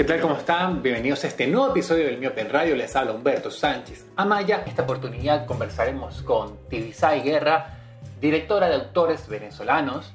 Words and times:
¿Qué 0.00 0.04
tal? 0.04 0.18
¿Cómo 0.22 0.36
están? 0.36 0.82
Bienvenidos 0.82 1.24
a 1.24 1.26
este 1.26 1.46
nuevo 1.46 1.72
episodio 1.72 2.06
del 2.06 2.16
Miope 2.16 2.40
en 2.40 2.48
Radio. 2.48 2.74
Les 2.74 2.96
habla 2.96 3.12
Humberto 3.12 3.50
Sánchez 3.50 4.06
Amaya. 4.16 4.64
Esta 4.66 4.84
oportunidad 4.84 5.44
conversaremos 5.44 6.22
con 6.22 6.56
Tibisay 6.70 7.20
Guerra, 7.20 7.76
directora 8.18 8.70
de 8.70 8.76
autores 8.76 9.28
venezolanos, 9.28 10.10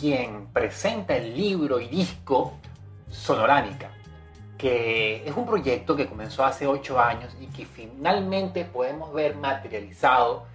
quien 0.00 0.46
presenta 0.54 1.18
el 1.18 1.36
libro 1.36 1.80
y 1.80 1.88
disco 1.88 2.54
Sonoránica, 3.10 3.90
que 4.56 5.28
es 5.28 5.36
un 5.36 5.44
proyecto 5.44 5.94
que 5.94 6.06
comenzó 6.06 6.42
hace 6.42 6.66
ocho 6.66 6.98
años 6.98 7.36
y 7.38 7.48
que 7.48 7.66
finalmente 7.66 8.64
podemos 8.64 9.12
ver 9.12 9.36
materializado 9.36 10.46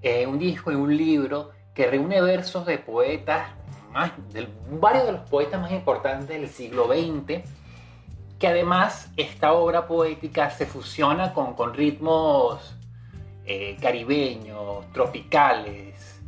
en 0.00 0.30
un 0.30 0.38
disco, 0.38 0.70
en 0.70 0.78
un 0.78 0.96
libro 0.96 1.50
que 1.74 1.86
reúne 1.86 2.22
versos 2.22 2.64
de 2.64 2.78
poetas, 2.78 3.50
más, 3.90 4.10
de 4.32 4.48
varios 4.70 5.04
de 5.04 5.12
los 5.12 5.28
poetas 5.28 5.60
más 5.60 5.70
importantes 5.70 6.28
del 6.28 6.48
siglo 6.48 6.86
XX 6.86 7.42
que 8.42 8.48
además 8.48 9.08
esta 9.16 9.52
obra 9.52 9.86
poética 9.86 10.50
se 10.50 10.66
fusiona 10.66 11.32
con, 11.32 11.54
con 11.54 11.74
ritmos 11.74 12.74
eh, 13.46 13.76
caribeños, 13.80 14.84
tropicales 14.92 16.20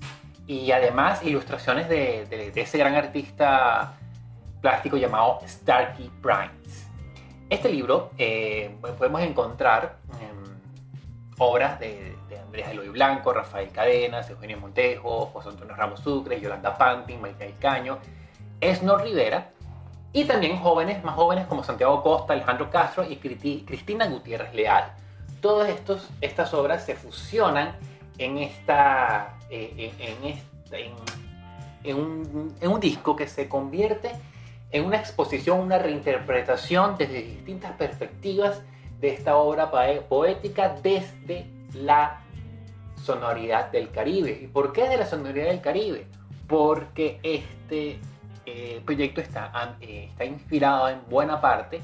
y 0.46 0.70
además 0.70 1.24
ilustraciones 1.24 1.88
de, 1.88 2.26
de, 2.26 2.60
ese 2.60 2.78
gran 2.78 2.94
artista 2.94 3.94
plástico 4.60 4.96
llamado 4.96 5.40
Starkey 5.44 6.08
Primes. 6.22 6.88
Este 7.50 7.68
libro 7.68 8.12
eh, 8.16 8.76
podemos 8.96 9.20
encontrar 9.20 9.96
obras 11.38 11.80
de, 11.80 12.14
Andrés 12.40 12.68
Eloy 12.68 12.90
Blanco, 12.90 13.32
Rafael 13.32 13.70
Cadenas, 13.70 14.30
Eugenio 14.30 14.60
Montejo, 14.60 15.26
José 15.32 15.48
Antonio 15.48 15.74
Ramos 15.74 15.98
Sucre, 15.98 16.40
Yolanda 16.40 16.78
Pantin, 16.78 17.20
María 17.20 17.50
Caño, 17.58 17.98
Esnor 18.60 19.02
Rivera 19.02 19.50
y 20.14 20.24
también 20.24 20.58
jóvenes, 20.58 21.02
más 21.02 21.16
jóvenes 21.16 21.46
como 21.48 21.64
Santiago 21.64 22.00
Costa, 22.00 22.32
Alejandro 22.34 22.70
Castro 22.70 23.04
y 23.04 23.16
Cristina 23.16 24.06
Gutiérrez 24.06 24.54
Leal. 24.54 24.92
Todas 25.40 25.68
estas 26.20 26.54
obras 26.54 26.86
se 26.86 26.94
fusionan 26.94 27.76
en, 28.16 28.38
esta, 28.38 29.36
eh, 29.50 29.92
en, 29.98 30.94
en, 31.82 31.96
un, 31.96 32.54
en 32.60 32.70
un 32.70 32.80
disco 32.80 33.16
que 33.16 33.26
se 33.26 33.48
convierte 33.48 34.12
en 34.70 34.84
una 34.84 34.98
exposición, 34.98 35.58
una 35.58 35.78
reinterpretación 35.78 36.96
desde 36.96 37.22
distintas 37.22 37.72
perspectivas 37.72 38.62
de 39.00 39.14
esta 39.14 39.36
obra 39.36 39.70
poética 40.08 40.76
desde 40.80 41.46
la 41.74 42.20
sonoridad 43.02 43.72
del 43.72 43.90
Caribe. 43.90 44.38
¿Y 44.42 44.46
por 44.46 44.72
qué 44.72 44.88
de 44.88 44.96
la 44.96 45.06
sonoridad 45.06 45.46
del 45.46 45.60
Caribe? 45.60 46.06
Porque 46.46 47.18
este 47.24 47.98
el 48.46 48.82
proyecto 48.82 49.20
está, 49.20 49.76
eh, 49.80 50.08
está 50.10 50.24
inspirado 50.24 50.88
en 50.88 51.00
buena 51.08 51.40
parte 51.40 51.80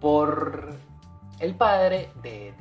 por 0.00 0.74
el 1.40 1.54
padre 1.54 2.10
de, 2.22 2.52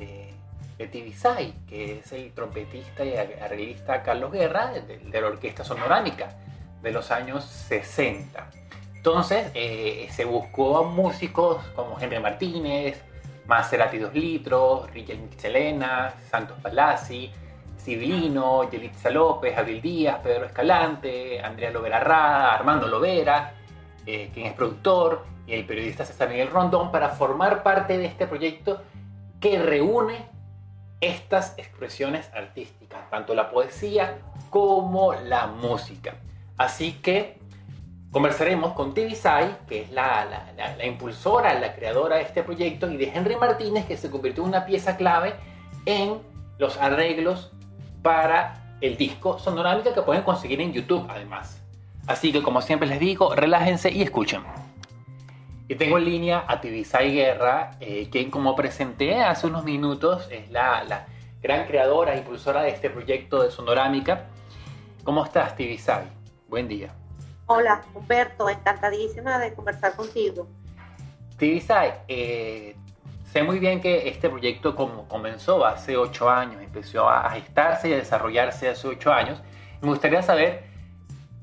de, 0.77 0.87
Tibisay, 0.87 1.53
que 1.67 1.99
es 1.99 2.11
el 2.11 2.33
trompetista 2.33 3.05
y 3.05 3.15
arreglista 3.15 4.03
Carlos 4.03 4.31
Guerra 4.31 4.71
de, 4.73 5.21
la 5.21 5.27
Orquesta 5.27 5.63
Sonoránica 5.63 6.35
de 6.81 6.91
los 6.91 7.11
años 7.11 7.45
60. 7.45 8.49
Entonces 8.95 9.51
eh, 9.53 10.07
se 10.11 10.25
buscó 10.25 10.77
a 10.77 10.83
músicos 10.83 11.65
como 11.75 11.99
Henry 11.99 12.19
Martínez, 12.19 13.01
Maserati 13.47 13.99
2 13.99 14.13
Litros, 14.13 14.91
Richard 14.91 15.19
Michelena, 15.19 16.13
Santos 16.29 16.57
Palazzi, 16.61 17.31
Civilino, 17.85 18.67
Yelitza 18.67 19.11
López, 19.11 19.55
Abril 19.55 19.79
Díaz, 19.79 20.19
Pedro 20.23 20.45
Escalante, 20.45 21.39
Andrea 21.39 21.69
Lovera 21.69 21.99
Rada, 21.99 22.55
Armando 22.55 22.87
Lovera, 22.87 23.53
eh, 24.07 24.31
quien 24.33 24.47
es 24.47 24.53
productor, 24.53 25.23
y 25.45 25.53
el 25.53 25.65
periodista 25.65 26.03
César 26.03 26.29
Miguel 26.29 26.49
Rondón, 26.49 26.91
para 26.91 27.09
formar 27.09 27.61
parte 27.61 27.99
de 27.99 28.05
este 28.05 28.25
proyecto 28.25 28.81
que 29.39 29.59
reúne 29.59 30.27
estas 30.99 31.53
expresiones 31.59 32.27
artísticas, 32.33 33.07
tanto 33.11 33.35
la 33.35 33.51
poesía 33.51 34.17
como 34.49 35.13
la 35.13 35.45
música. 35.45 36.15
Así 36.57 36.93
que 36.93 37.37
conversaremos 38.09 38.73
con 38.73 38.95
Tibisay, 38.95 39.57
que 39.67 39.83
es 39.83 39.91
la, 39.91 40.25
la, 40.25 40.75
la, 40.75 40.85
impulsora, 40.87 41.53
la 41.59 41.75
creadora 41.75 42.15
de 42.15 42.23
este 42.23 42.41
proyecto, 42.41 42.89
y 42.89 42.97
de 42.97 43.11
Henry 43.13 43.35
Martínez, 43.35 43.85
que 43.85 43.97
se 43.97 44.09
convirtió 44.09 44.41
en 44.41 44.49
una 44.49 44.65
pieza 44.65 44.97
clave 44.97 45.35
en 45.85 46.19
los 46.57 46.77
arreglos 46.77 47.51
para 48.05 48.77
el 48.81 48.97
disco 48.97 49.39
Sonorámica 49.39 49.91
que 49.91 50.03
pueden 50.03 50.21
conseguir 50.21 50.61
en 50.61 50.71
YouTube 50.71 51.07
además. 51.09 51.59
Así 52.05 52.31
que 52.31 52.43
como 52.43 52.61
siempre 52.61 52.87
les 52.87 52.99
digo, 52.99 53.33
relájense 53.33 53.89
y 53.91 54.03
escuchen. 54.03 54.43
Y 55.67 55.73
tengo 55.73 55.97
en 55.97 56.05
línea 56.05 56.45
a 56.47 56.61
Tibisay 56.61 57.15
Guerra, 57.15 57.71
eh, 57.79 58.07
quien 58.11 58.29
como 58.29 58.55
presenté 58.55 59.23
hace 59.23 59.47
unos 59.47 59.63
minutos 59.63 60.27
es 60.29 60.51
la, 60.51 60.83
la, 60.83 61.07
gran 61.41 61.65
creadora 61.65 62.13
e 62.13 62.19
impulsora 62.19 62.61
de 62.61 62.69
este 62.69 62.91
proyecto 62.91 63.41
de 63.41 63.49
Sonorámica. 63.49 64.27
¿Cómo 65.03 65.25
estás 65.25 65.55
Tibisay? 65.55 66.05
Buen 66.47 66.67
día. 66.67 66.93
Hola 67.47 67.81
Humberto, 67.95 68.47
encantadísima 68.49 69.39
de 69.39 69.55
conversar 69.55 69.95
contigo. 69.95 70.47
Tibisay, 71.39 71.91
eh, 72.07 72.75
sé 73.35 73.43
muy 73.43 73.59
bien 73.59 73.81
que 73.81 74.07
este 74.07 74.29
proyecto 74.29 74.77
como 74.77 75.09
comenzó 75.09 75.65
hace 75.65 75.97
ocho 75.97 76.29
años, 76.29 76.61
empezó 76.61 77.09
a 77.09 77.29
gestarse 77.31 77.89
y 77.89 77.93
a 77.93 77.97
desarrollarse 77.97 78.69
hace 78.69 78.87
ocho 78.87 79.11
años. 79.11 79.41
Me 79.81 79.89
gustaría 79.89 80.21
saber 80.21 80.63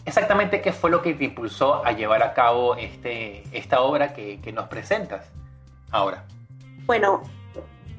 exactamente 0.06 0.62
qué 0.62 0.72
fue 0.72 0.88
lo 0.91 1.02
que 1.02 1.12
te 1.12 1.25
impulsó 1.25 1.84
a 1.84 1.92
llevar 1.92 2.22
a 2.22 2.32
cabo 2.32 2.76
este, 2.76 3.44
esta 3.52 3.82
obra 3.82 4.14
que, 4.14 4.41
que 4.41 4.52
nos 4.52 4.69
presentas 4.69 5.26
ahora. 5.91 6.25
Bueno, 6.86 7.20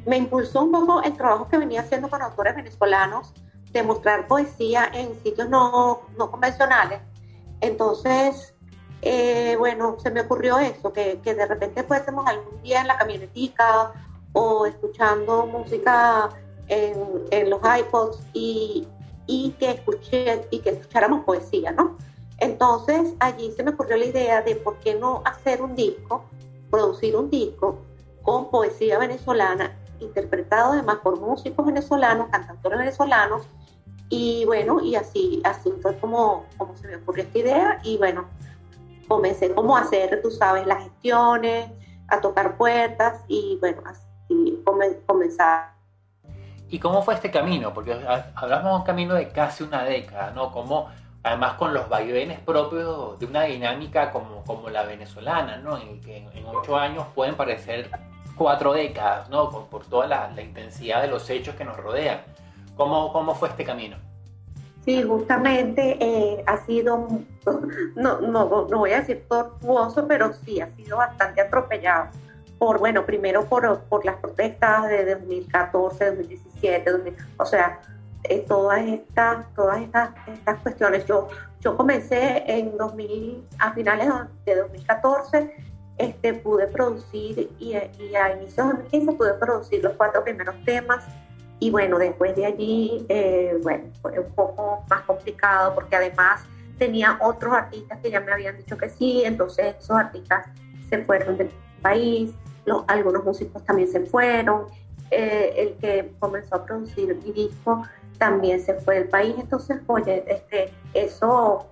me 0.08 0.18
impulsó 0.18 0.64
un 0.64 0.72
poco 0.72 1.04
el 1.04 1.14
trabajo 1.16 1.48
que 1.48 1.60
venía 1.60 1.82
haciendo 1.82 2.10
con 2.10 2.20
autores 2.24 2.56
venezolanos 2.56 3.32
de 3.74 3.84
mostrar 3.84 4.26
poesía 4.26 4.90
en 4.92 5.14
sitios 5.22 5.50
no, 5.50 6.02
no 6.18 6.32
convencionales. 6.32 7.00
Entonces, 7.62 8.53
eh, 9.06 9.56
bueno, 9.58 9.98
se 10.02 10.10
me 10.12 10.22
ocurrió 10.22 10.58
eso, 10.60 10.94
que, 10.94 11.20
que, 11.22 11.36
de 11.36 11.46
repente 11.46 11.84
fuésemos 11.84 12.26
algún 12.26 12.62
día 12.62 12.82
en 12.82 12.88
la 12.88 12.98
camionetica 12.98 13.92
o 14.32 14.66
escuchando 14.66 15.46
música 15.46 16.30
en, 16.68 17.50
los 17.50 17.60
iPods 17.62 18.20
y, 18.34 18.88
y, 19.28 19.52
que 19.60 19.72
escuché, 19.72 20.48
y 20.52 20.60
que 20.60 20.70
escucháramos 20.70 21.26
poesía, 21.26 21.72
¿no? 21.72 21.98
Entonces 22.40 23.14
allí 23.20 23.52
se 23.52 23.64
me 23.64 23.72
ocurrió 23.72 23.98
la 23.98 24.06
idea 24.06 24.42
de 24.42 24.56
por 24.56 24.78
qué 24.80 24.96
no 24.96 25.22
hacer 25.26 25.62
un 25.62 25.76
disco, 25.76 26.24
producir 26.72 27.16
un 27.16 27.30
disco 27.30 27.80
con 28.22 28.50
poesía 28.50 28.98
venezolana, 29.00 29.78
interpretado 30.00 30.74
además 30.74 31.00
por 31.04 31.20
músicos 31.20 31.66
venezolanos, 31.66 32.30
cantautores 32.30 32.80
venezolanos, 32.80 33.48
y 34.10 34.46
bueno, 34.46 34.80
y 34.82 34.96
así, 34.96 35.42
así 35.44 35.72
fue 35.82 35.98
como, 35.98 36.46
como 36.58 36.76
se 36.78 36.88
me 36.88 36.96
ocurrió 36.98 37.24
esta 37.24 37.38
idea, 37.40 37.80
y 37.84 37.98
bueno, 37.98 38.28
comencé 39.08 39.54
como 39.54 39.76
a 39.78 39.82
hacer, 39.82 40.22
tú 40.22 40.32
sabes, 40.32 40.66
las 40.66 40.84
gestiones, 40.84 41.70
a 42.08 42.22
tocar 42.22 42.58
puertas 42.58 43.22
y 43.28 43.58
bueno, 43.60 43.82
así 43.86 44.64
comenzar. 45.06 45.74
¿Y 46.70 46.80
cómo 46.80 47.02
fue 47.04 47.14
este 47.14 47.30
camino? 47.30 47.74
Porque 47.74 47.94
hablamos 48.36 48.72
de 48.72 48.78
un 48.78 48.84
camino 48.84 49.14
de 49.14 49.30
casi 49.30 49.64
una 49.64 49.84
década, 49.84 50.32
¿no? 50.32 50.52
Como 50.52 50.90
además 51.22 51.54
con 51.54 51.74
los 51.74 51.88
vaivenes 51.88 52.40
propios 52.40 53.20
de 53.20 53.26
una 53.26 53.44
dinámica 53.44 54.12
como, 54.12 54.44
como 54.44 54.70
la 54.70 54.84
venezolana, 54.84 55.58
¿no? 55.58 55.78
En 55.78 56.02
que 56.02 56.18
en, 56.18 56.46
ocho 56.46 56.76
años 56.76 57.06
pueden 57.14 57.36
parecer 57.36 57.90
cuatro 58.36 58.74
décadas, 58.74 59.30
¿no? 59.30 59.50
Por, 59.50 59.68
por 59.68 59.86
toda 59.86 60.08
la, 60.08 60.32
la, 60.32 60.42
intensidad 60.42 61.02
de 61.02 61.08
los 61.08 61.30
hechos 61.30 61.56
que 61.56 61.64
nos 61.64 61.78
rodean. 61.78 62.22
¿Cómo, 62.76 63.14
cómo 63.14 63.36
fue 63.36 63.50
este 63.50 63.64
camino? 63.64 63.98
Sí, 64.86 65.02
justamente 65.02 65.98
eh, 66.02 66.44
ha 66.46 66.58
sido, 66.66 67.08
no, 67.96 68.20
no, 68.20 68.68
no 68.70 68.78
voy 68.78 68.92
a 68.92 69.00
decir 69.00 69.26
tortuoso, 69.30 70.06
pero 70.08 70.34
sí 70.34 70.60
ha 70.60 70.76
sido 70.76 70.98
bastante 70.98 71.42
atropellado. 71.42 72.10
Por, 72.60 72.80
bueno, 72.80 73.06
primero 73.06 73.46
por, 73.46 73.82
por 73.84 74.06
las 74.06 74.18
protestas 74.18 74.90
de 74.90 75.16
2014, 75.16 76.06
2017, 76.18 77.16
o 77.38 77.46
sea, 77.46 77.80
eh, 78.26 78.46
todas 78.48 78.82
estas, 78.86 79.54
todas 79.54 79.82
estas, 79.82 80.12
estas 80.28 80.60
cuestiones. 80.60 81.06
Yo, 81.06 81.30
yo 81.62 81.78
comencé 81.78 82.44
en 82.46 82.78
2000, 82.78 83.48
a 83.60 83.74
finales 83.74 84.10
de 84.46 84.56
2014, 84.56 85.56
este, 85.98 86.34
pude 86.34 86.68
producir 86.68 87.52
y, 87.58 87.76
y 87.76 88.16
a 88.16 88.36
inicios 88.36 88.68
de 88.68 88.74
2015 88.74 89.12
pude 89.14 89.34
producir 89.36 89.84
los 89.84 89.94
cuatro 89.94 90.24
primeros 90.24 90.56
temas 90.66 91.06
y 91.64 91.72
bueno, 91.72 91.98
después 91.98 92.36
de 92.36 92.46
allí, 92.46 93.06
eh, 93.08 93.58
bueno, 93.64 93.86
fue 94.02 94.20
un 94.20 94.34
poco 94.34 94.84
más 94.90 95.04
complicado 95.04 95.74
porque 95.74 95.96
además 95.96 96.44
tenía 96.78 97.18
otros 97.22 97.54
artistas 97.54 98.00
que 98.02 98.12
ya 98.12 98.20
me 98.20 98.34
habían 98.34 98.58
dicho 98.58 98.78
que 98.78 98.90
sí, 98.90 99.24
entonces 99.24 99.74
esos 99.80 99.96
artistas 99.96 100.46
se 100.90 101.06
fueron 101.06 101.38
del 101.38 101.50
país, 101.82 102.34
los, 102.66 102.84
algunos 102.88 103.24
músicos 103.24 103.64
también 103.64 103.88
se 103.88 104.02
fueron, 104.02 104.66
eh, 105.10 105.54
el 105.56 105.78
que 105.78 106.14
comenzó 106.20 106.56
a 106.56 106.66
producir 106.66 107.16
mi 107.24 107.32
disco 107.32 107.84
también 108.18 108.60
se 108.60 108.74
fue 108.74 108.96
del 108.96 109.08
país, 109.08 109.34
entonces, 109.38 109.78
oye, 109.88 110.26
este, 110.28 110.74
eso 110.94 111.68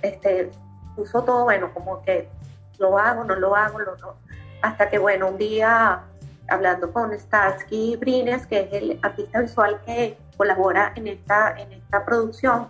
este, 0.00 0.50
puso 0.94 1.22
todo, 1.22 1.44
bueno, 1.44 1.70
como 1.74 2.00
que 2.00 2.30
lo 2.78 2.96
hago, 2.96 3.24
no 3.24 3.36
lo 3.36 3.54
hago, 3.54 3.78
lo, 3.78 3.94
no, 3.98 4.14
hasta 4.62 4.88
que, 4.88 4.96
bueno, 4.96 5.28
un 5.28 5.36
día 5.36 6.02
hablando 6.48 6.92
con 6.92 7.12
Starsky 7.18 7.96
Brines, 7.96 8.46
que 8.46 8.60
es 8.60 8.72
el 8.72 8.98
artista 9.02 9.40
visual 9.40 9.80
que 9.84 10.18
colabora 10.36 10.92
en 10.96 11.06
esta, 11.08 11.54
en 11.58 11.72
esta 11.72 12.04
producción, 12.04 12.68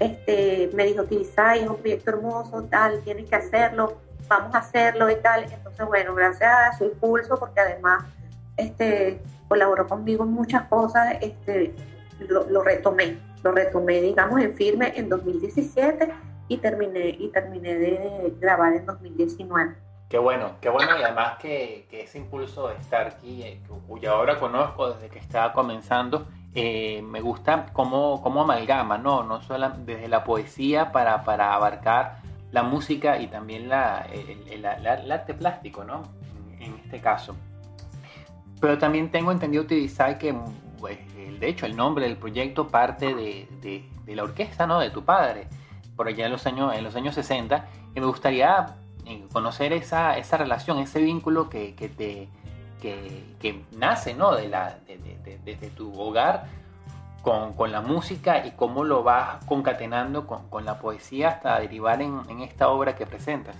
este, 0.00 0.70
me 0.74 0.86
dijo, 0.86 1.04
Tibisay 1.04 1.60
es 1.60 1.68
un 1.68 1.76
proyecto 1.76 2.10
hermoso, 2.10 2.62
tal, 2.64 3.02
tienes 3.02 3.28
que 3.28 3.36
hacerlo, 3.36 3.98
vamos 4.28 4.54
a 4.54 4.58
hacerlo 4.58 5.10
y 5.10 5.16
tal. 5.16 5.44
Entonces, 5.52 5.86
bueno, 5.86 6.14
gracias 6.14 6.50
a 6.50 6.78
su 6.78 6.84
impulso, 6.84 7.38
porque 7.38 7.60
además 7.60 8.04
este, 8.56 9.20
colaboró 9.48 9.86
conmigo 9.86 10.24
en 10.24 10.32
muchas 10.32 10.64
cosas, 10.68 11.16
este, 11.20 11.74
lo, 12.20 12.62
retomé, 12.62 13.18
lo 13.42 13.52
retomé, 13.52 14.00
digamos, 14.02 14.40
en 14.40 14.54
firme 14.54 14.92
en 14.96 15.08
2017 15.08 16.12
y 16.48 16.58
terminé, 16.58 17.10
y 17.10 17.28
terminé 17.28 17.74
de 17.74 18.34
grabar 18.40 18.74
en 18.74 18.86
2019. 18.86 19.87
Qué 20.08 20.16
bueno, 20.16 20.52
qué 20.62 20.70
bueno 20.70 20.98
y 20.98 21.02
además 21.02 21.36
que, 21.38 21.86
ese 21.90 22.16
impulso 22.16 22.68
de 22.68 22.76
estar 22.76 23.06
aquí, 23.06 23.42
eh, 23.42 23.60
cuya 23.86 24.16
obra 24.16 24.38
conozco 24.38 24.92
desde 24.92 25.10
que 25.10 25.18
estaba 25.18 25.52
comenzando, 25.52 26.26
eh, 26.54 27.02
me 27.02 27.20
gusta 27.20 27.66
cómo, 27.74 28.22
cómo, 28.22 28.40
amalgama, 28.40 28.96
¿no? 28.96 29.22
No 29.22 29.42
solo 29.42 29.68
desde 29.84 30.08
la 30.08 30.24
poesía 30.24 30.92
para, 30.92 31.24
para 31.24 31.52
abarcar 31.52 32.22
la 32.52 32.62
música 32.62 33.18
y 33.18 33.26
también 33.26 33.68
la, 33.68 34.06
el, 34.10 34.64
arte 34.64 35.34
plástico, 35.34 35.84
¿no? 35.84 36.02
En 36.58 36.74
este 36.76 37.00
caso. 37.00 37.36
Pero 38.62 38.78
también 38.78 39.10
tengo 39.10 39.30
entendido 39.30 39.62
utilizar 39.62 40.16
que, 40.16 40.34
pues, 40.80 40.98
de 41.38 41.48
hecho, 41.48 41.66
el 41.66 41.76
nombre 41.76 42.06
del 42.06 42.16
proyecto 42.16 42.66
parte 42.66 43.14
de, 43.14 43.46
de, 43.60 44.16
la 44.16 44.22
orquesta, 44.22 44.66
¿no? 44.66 44.80
De 44.80 44.88
tu 44.88 45.04
padre, 45.04 45.48
por 45.96 46.08
allá 46.08 46.24
en 46.24 46.32
los 46.32 46.46
años, 46.46 46.74
en 46.74 46.82
los 46.82 46.96
años 46.96 47.14
60. 47.14 47.68
Y 47.94 48.00
me 48.00 48.06
gustaría 48.06 48.74
conocer 49.32 49.72
esa, 49.72 50.16
esa 50.16 50.36
relación, 50.36 50.78
ese 50.78 51.00
vínculo 51.00 51.48
que, 51.48 51.74
que 51.74 51.88
te, 51.88 52.28
que, 52.80 53.64
nace 53.76 54.14
¿no? 54.14 54.34
de 54.34 54.48
la, 54.48 54.78
desde 55.44 55.68
tu 55.70 55.98
hogar 55.98 56.46
con, 57.22 57.54
con, 57.54 57.72
la 57.72 57.80
música 57.80 58.46
y 58.46 58.52
cómo 58.52 58.84
lo 58.84 59.02
vas 59.02 59.44
concatenando 59.46 60.26
con, 60.26 60.48
con 60.48 60.64
la 60.64 60.78
poesía 60.78 61.28
hasta 61.30 61.60
derivar 61.60 62.00
en, 62.00 62.20
en, 62.28 62.40
esta 62.40 62.68
obra 62.68 62.94
que 62.94 63.06
presentas. 63.06 63.56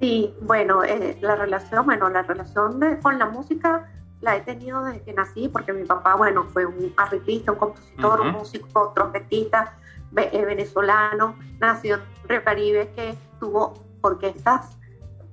Sí, 0.00 0.34
bueno, 0.42 0.82
eh, 0.82 1.16
la 1.20 1.36
relación, 1.36 1.86
bueno, 1.86 2.08
la 2.10 2.22
relación 2.22 2.80
con 3.00 3.18
la 3.18 3.26
música 3.26 3.88
la 4.20 4.36
he 4.36 4.40
tenido 4.40 4.82
desde 4.84 5.02
que 5.02 5.12
nací, 5.12 5.48
porque 5.48 5.72
mi 5.72 5.84
papá, 5.84 6.16
bueno, 6.16 6.44
fue 6.44 6.66
un 6.66 6.92
arreglista, 6.96 7.52
un 7.52 7.58
compositor, 7.58 8.20
un 8.20 8.32
músico, 8.32 8.92
trompetista 8.94 9.74
venezolano, 10.14 11.36
nació 11.60 11.98
en 12.28 12.40
Caribe, 12.42 12.92
que 12.94 13.16
tuvo 13.38 13.74
orquestas 14.00 14.76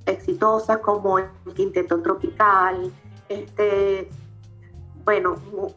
exitosas 0.06 0.80
como 0.80 1.20
el 1.20 1.30
Quinteto 1.56 2.02
Tropical, 2.02 2.92
este, 3.30 4.10
bueno, 5.04 5.36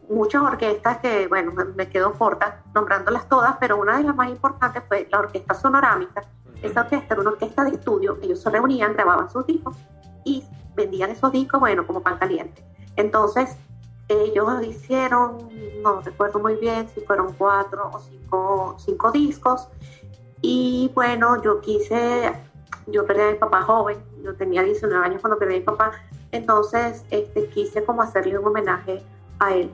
muchas 0.09 0.41
orquestas 0.41 0.97
que, 0.97 1.27
bueno, 1.27 1.53
me, 1.75 1.89
quedo 1.89 2.13
corta 2.13 2.63
nombrándolas 2.73 3.27
todas, 3.27 3.55
pero 3.59 3.77
una 3.77 3.97
de 3.97 4.03
las 4.03 4.15
más 4.15 4.29
importantes 4.29 4.83
fue 4.87 5.07
la 5.11 5.19
Orquesta 5.19 5.53
Sonorámica. 5.53 6.23
Esa 6.61 6.81
orquesta 6.81 7.13
era 7.13 7.21
una 7.21 7.31
orquesta 7.31 7.63
de 7.63 7.71
estudio, 7.71 8.17
ellos 8.21 8.41
se 8.41 8.49
reunían, 8.49 8.93
grababan 8.93 9.29
sus 9.29 9.45
discos 9.45 9.77
y 10.23 10.43
vendían 10.75 11.11
esos 11.11 11.31
discos, 11.31 11.59
bueno, 11.59 11.85
como 11.85 12.01
pan 12.01 12.17
caliente. 12.17 12.63
Entonces, 12.95 13.57
ellos 14.07 14.65
hicieron, 14.65 15.49
no 15.81 16.01
recuerdo 16.01 16.39
muy 16.39 16.55
bien 16.55 16.87
si 16.89 17.01
fueron 17.01 17.33
cuatro 17.33 17.89
o 17.93 17.99
cinco, 17.99 18.75
cinco 18.79 19.11
discos, 19.11 19.67
y 20.41 20.91
bueno, 20.93 21.41
yo 21.41 21.61
quise 21.61 22.33
yo 22.87 23.05
perdí 23.05 23.21
a 23.21 23.31
mi 23.31 23.37
papá 23.37 23.61
joven, 23.63 23.97
yo 24.23 24.35
tenía 24.35 24.63
19 24.63 25.05
años 25.05 25.21
cuando 25.21 25.39
perdí 25.39 25.55
a 25.55 25.59
mi 25.59 25.63
papá, 25.63 25.91
entonces 26.31 27.05
este, 27.09 27.47
quise 27.49 27.83
como 27.83 28.01
hacerle 28.01 28.37
un 28.37 28.47
homenaje 28.47 29.01
a 29.39 29.53
él. 29.53 29.71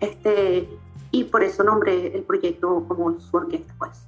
Este, 0.00 0.68
y 1.10 1.24
por 1.24 1.42
eso 1.42 1.62
nombré 1.62 2.14
el 2.14 2.22
proyecto 2.22 2.84
como 2.88 3.18
su 3.20 3.36
orquesta, 3.36 3.74
pues. 3.78 4.06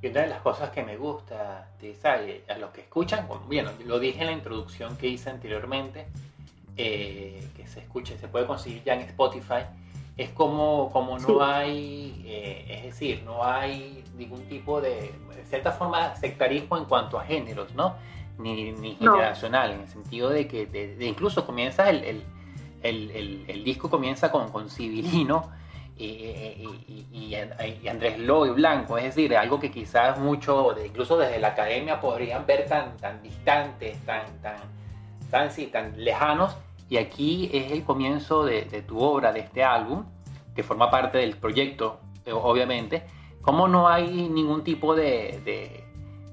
Y 0.00 0.08
una 0.08 0.22
de 0.22 0.28
las 0.28 0.40
cosas 0.42 0.70
que 0.70 0.84
me 0.84 0.96
gusta, 0.96 1.70
de 1.80 2.44
a 2.48 2.58
los 2.58 2.70
que 2.70 2.82
escuchan, 2.82 3.26
bueno, 3.46 3.70
lo 3.84 3.98
dije 3.98 4.20
en 4.20 4.26
la 4.26 4.32
introducción 4.32 4.96
que 4.96 5.08
hice 5.08 5.30
anteriormente, 5.30 6.06
eh, 6.78 7.40
que 7.56 7.66
se 7.66 7.80
escuche, 7.80 8.16
se 8.16 8.28
puede 8.28 8.46
conseguir 8.46 8.84
ya 8.84 8.94
en 8.94 9.00
Spotify, 9.00 9.64
es 10.16 10.30
como, 10.30 10.90
como 10.92 11.18
no 11.18 11.42
hay, 11.42 12.22
eh, 12.24 12.66
es 12.68 12.82
decir, 12.84 13.22
no 13.24 13.44
hay 13.44 14.04
ningún 14.16 14.48
tipo 14.48 14.80
de, 14.80 15.12
de 15.34 15.44
cierta 15.44 15.72
forma, 15.72 16.14
sectarismo 16.14 16.78
en 16.78 16.84
cuanto 16.84 17.18
a 17.18 17.24
géneros, 17.24 17.74
¿no? 17.74 17.96
Ni, 18.38 18.70
ni 18.70 18.94
generacional, 18.94 19.72
en 19.72 19.80
el 19.80 19.88
sentido 19.88 20.30
de 20.30 20.46
que 20.46 20.66
de, 20.66 21.04
incluso 21.04 21.44
comienza 21.44 21.90
el, 21.90 22.04
el, 22.04 22.24
el, 22.82 23.44
el, 23.48 23.64
disco 23.64 23.90
comienza 23.90 24.30
con, 24.30 24.52
con 24.52 24.70
Civilino 24.70 25.50
y, 25.96 26.04
y, 26.04 27.08
y, 27.12 27.88
Andrés 27.88 28.20
Loy 28.20 28.50
Blanco, 28.50 28.98
es 28.98 29.04
decir, 29.04 29.36
algo 29.36 29.58
que 29.58 29.72
quizás 29.72 30.18
mucho, 30.20 30.76
incluso 30.84 31.18
desde 31.18 31.40
la 31.40 31.48
academia 31.48 32.00
podrían 32.00 32.46
ver 32.46 32.66
tan, 32.66 32.96
tan 32.98 33.20
distantes, 33.20 33.98
tan, 34.04 34.26
tan, 34.40 34.58
tan, 35.28 35.50
sí, 35.50 35.66
tan 35.66 35.92
lejanos, 35.96 36.56
y 36.88 36.96
aquí 36.96 37.50
es 37.52 37.72
el 37.72 37.84
comienzo 37.84 38.44
de, 38.44 38.62
tu 38.86 39.00
obra, 39.00 39.32
de 39.32 39.40
este 39.40 39.62
álbum, 39.62 40.06
que 40.54 40.62
forma 40.62 40.90
parte 40.90 41.18
del 41.18 41.36
proyecto, 41.36 42.00
eh, 42.24 42.32
obviamente. 42.32 43.04
¿Cómo 43.42 43.68
no 43.68 43.88
hay 43.88 44.28
ningún 44.28 44.64
tipo 44.64 44.94
de, 44.94 45.84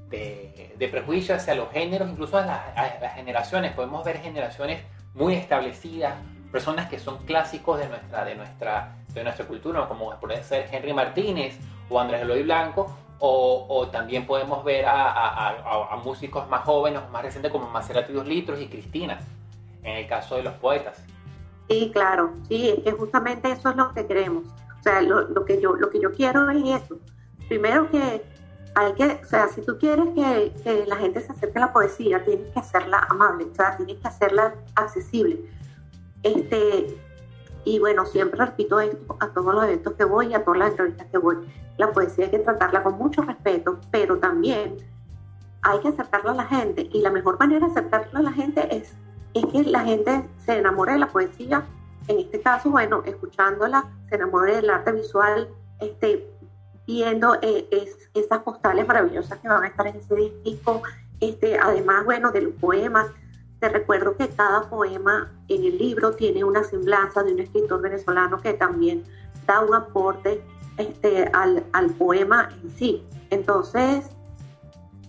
de, 0.10 0.88
prejuicio 0.88 1.36
hacia 1.36 1.56
los 1.56 1.72
géneros, 1.72 2.10
incluso 2.10 2.38
a 2.38 2.46
las, 2.46 3.14
generaciones? 3.16 3.74
Podemos 3.74 4.04
ver 4.06 4.20
generaciones 4.20 4.82
muy 5.14 5.34
establecidas, 5.34 6.16
personas 6.52 6.90
que 6.90 7.00
son 7.00 7.26
clásicos 7.26 7.80
de 7.80 7.90
nuestra, 7.90 8.24
de 8.24 8.36
nuestra, 8.36 8.96
de 9.14 9.24
nuestra 9.24 9.46
cultura, 9.46 9.88
como 9.88 10.18
puede 10.20 10.42
ser 10.44 10.70
Henry 10.72 10.94
Martínez 10.94 11.60
o 11.90 12.00
Andrés 12.00 12.22
Eloy 12.22 12.44
Blanco, 12.44 12.96
o, 13.20 13.66
o, 13.70 13.88
también 13.88 14.26
podemos 14.26 14.64
ver 14.64 14.86
a, 14.86 15.12
a, 15.12 15.94
a, 15.94 15.96
músicos 15.98 16.50
más 16.50 16.64
jóvenes, 16.64 17.02
más 17.12 17.24
recientes 17.24 17.50
como 17.50 17.70
Maserati 17.70 18.12
Dos 18.12 18.28
Litros 18.28 18.60
y 18.62 18.68
Cristina 18.68 19.20
en 19.86 19.98
el 19.98 20.08
caso 20.08 20.36
de 20.36 20.44
los 20.44 20.54
poetas. 20.56 21.02
Sí, 21.70 21.92
claro, 21.94 22.34
sí, 22.48 22.70
es 22.70 22.84
que 22.84 22.92
justamente 22.92 23.52
eso 23.52 23.70
es 23.70 23.76
lo 23.76 23.94
que 23.94 24.06
queremos. 24.06 24.44
O 24.80 24.84
sea, 24.84 25.02
lo, 25.02 25.46
que, 25.46 25.62
yo, 25.62 25.76
lo 25.76 25.90
que 25.90 26.00
yo 26.00 26.12
quiero 26.12 26.50
es 26.50 26.84
eso. 26.84 27.00
Primero 27.48 27.90
que 27.90 28.24
hay 28.76 28.94
que, 28.94 29.20
o 29.24 29.26
sea, 29.26 29.48
si 29.48 29.62
tú 29.62 29.78
quieres 29.80 30.06
que, 30.14 30.54
que, 30.64 30.86
la 30.86 30.98
gente 30.98 31.22
se 31.22 31.32
acerque 31.32 31.58
a 31.58 31.62
la 31.62 31.74
poesía, 31.74 32.24
tienes 32.24 32.52
que 32.52 32.60
hacerla 32.60 33.08
amable, 33.10 33.46
o 33.52 33.56
sea, 33.56 33.78
tienes 33.78 33.98
que 33.98 34.08
hacerla 34.08 34.54
accesible. 34.76 35.40
Este, 36.22 37.00
y 37.64 37.80
bueno, 37.80 38.06
siempre 38.06 38.46
repito 38.46 38.80
esto 38.80 39.18
a 39.20 39.30
todos 39.30 39.54
los 39.54 39.64
eventos 39.64 39.94
que 39.94 40.06
voy 40.06 40.28
y 40.28 40.34
a 40.36 40.44
todas 40.44 40.60
las 40.60 40.70
entrevistas 40.72 41.08
que 41.12 41.18
voy. 41.18 41.38
La 41.78 41.92
poesía 41.92 42.26
hay 42.26 42.32
que 42.32 42.40
tratarla 42.40 42.84
con 42.84 42.98
mucho 42.98 43.24
respeto, 43.24 43.80
pero 43.92 44.20
también 44.20 44.78
hay 45.64 45.80
que 45.80 45.88
acercarla 45.88 46.32
a 46.32 46.36
la 46.36 46.46
gente. 46.46 46.88
Y 46.94 47.02
la 47.02 47.10
mejor 47.10 47.40
manera 47.40 47.66
de 47.66 47.72
acercarla 47.72 48.20
a 48.20 48.24
la 48.24 48.32
gente 48.32 48.76
es 48.76 48.96
es 49.36 49.46
que 49.46 49.64
la 49.64 49.82
gente 49.82 50.24
se 50.46 50.58
enamore 50.58 50.94
de 50.94 51.00
la 51.00 51.08
poesía, 51.08 51.66
en 52.08 52.20
este 52.20 52.42
caso, 52.42 52.70
bueno, 52.70 53.04
escuchándola, 53.06 53.92
se 54.10 54.16
enamore 54.16 54.56
del 54.56 54.70
arte 54.70 54.94
visual, 54.94 55.50
este, 55.80 56.26
viendo 56.88 57.36
eh, 57.42 57.68
esas 58.14 58.40
postales 58.40 58.88
maravillosas 58.88 59.40
que 59.40 59.48
van 59.48 59.64
a 59.64 59.68
estar 59.68 59.88
en 59.88 59.98
ese 59.98 60.34
disco, 60.44 60.82
este, 61.20 61.60
además, 61.60 62.06
bueno, 62.06 62.32
de 62.32 62.42
los 62.42 62.54
poemas. 62.54 63.08
Te 63.60 63.70
recuerdo 63.70 64.16
que 64.16 64.30
cada 64.30 64.70
poema 64.70 65.32
en 65.48 65.64
el 65.64 65.78
libro 65.78 66.12
tiene 66.12 66.44
una 66.44 66.64
semblanza 66.64 67.24
de 67.24 67.34
un 67.34 67.40
escritor 67.40 67.82
venezolano 67.82 68.40
que 68.40 68.54
también 68.54 69.04
da 69.48 69.62
un 69.62 69.74
aporte 69.74 70.44
este, 70.78 71.30
al, 71.34 71.64
al 71.74 71.90
poema 71.92 72.50
en 72.62 72.70
sí. 72.72 73.04
Entonces, 73.32 74.10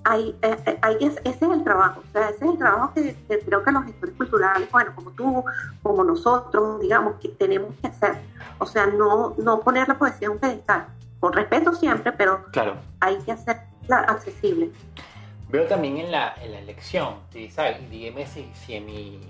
hay, 0.09 0.37
eh, 0.41 0.57
eh, 0.67 0.79
hay, 0.83 0.97
ese 1.01 1.21
es 1.25 1.43
el 1.43 1.65
trabajo, 1.65 2.01
o 2.09 2.13
sea, 2.13 2.29
ese 2.29 2.45
es 2.45 2.51
el 2.53 2.59
trabajo 2.59 2.95
que, 2.95 3.17
creo 3.45 3.65
que 3.65 3.73
los 3.73 3.85
gestores 3.87 4.15
culturales, 4.15 4.71
bueno, 4.71 4.93
como 4.95 5.11
tú, 5.11 5.45
como 5.83 6.05
nosotros, 6.05 6.81
digamos, 6.81 7.17
que 7.21 7.31
tenemos 7.31 7.75
que 7.81 7.89
hacer. 7.89 8.21
O 8.59 8.67
sea, 8.67 8.87
no, 8.87 9.35
no 9.37 9.61
poner 9.61 9.89
la 9.89 9.99
poesía 9.99 10.27
en 10.27 10.35
un 10.35 10.39
pedestal, 10.39 10.87
con 11.19 11.33
respeto 11.33 11.73
siempre, 11.75 12.13
pero 12.13 12.45
claro. 12.53 12.77
hay 13.01 13.17
que 13.19 13.33
hacerla 13.33 13.99
accesible. 14.07 14.71
Veo 15.49 15.67
también 15.67 15.99
en 15.99 16.13
la, 16.13 16.35
en 16.41 16.53
la 16.53 16.61
elección, 16.61 17.17
dígame 17.33 18.27
si, 18.27 18.49
si, 18.55 18.75
en 18.75 18.87
mi, 18.87 19.21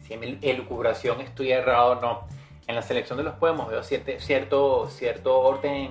si 0.00 0.14
en 0.14 0.20
mi 0.20 0.38
elucubración 0.40 1.20
estoy 1.20 1.52
errado 1.52 1.98
o 1.98 2.00
no. 2.00 2.20
En 2.66 2.74
la 2.74 2.82
selección 2.82 3.18
de 3.18 3.24
los 3.24 3.34
poemas 3.34 3.68
veo 3.68 3.82
cierto, 3.82 4.12
cierto, 4.18 4.88
cierto 4.88 5.38
orden, 5.38 5.90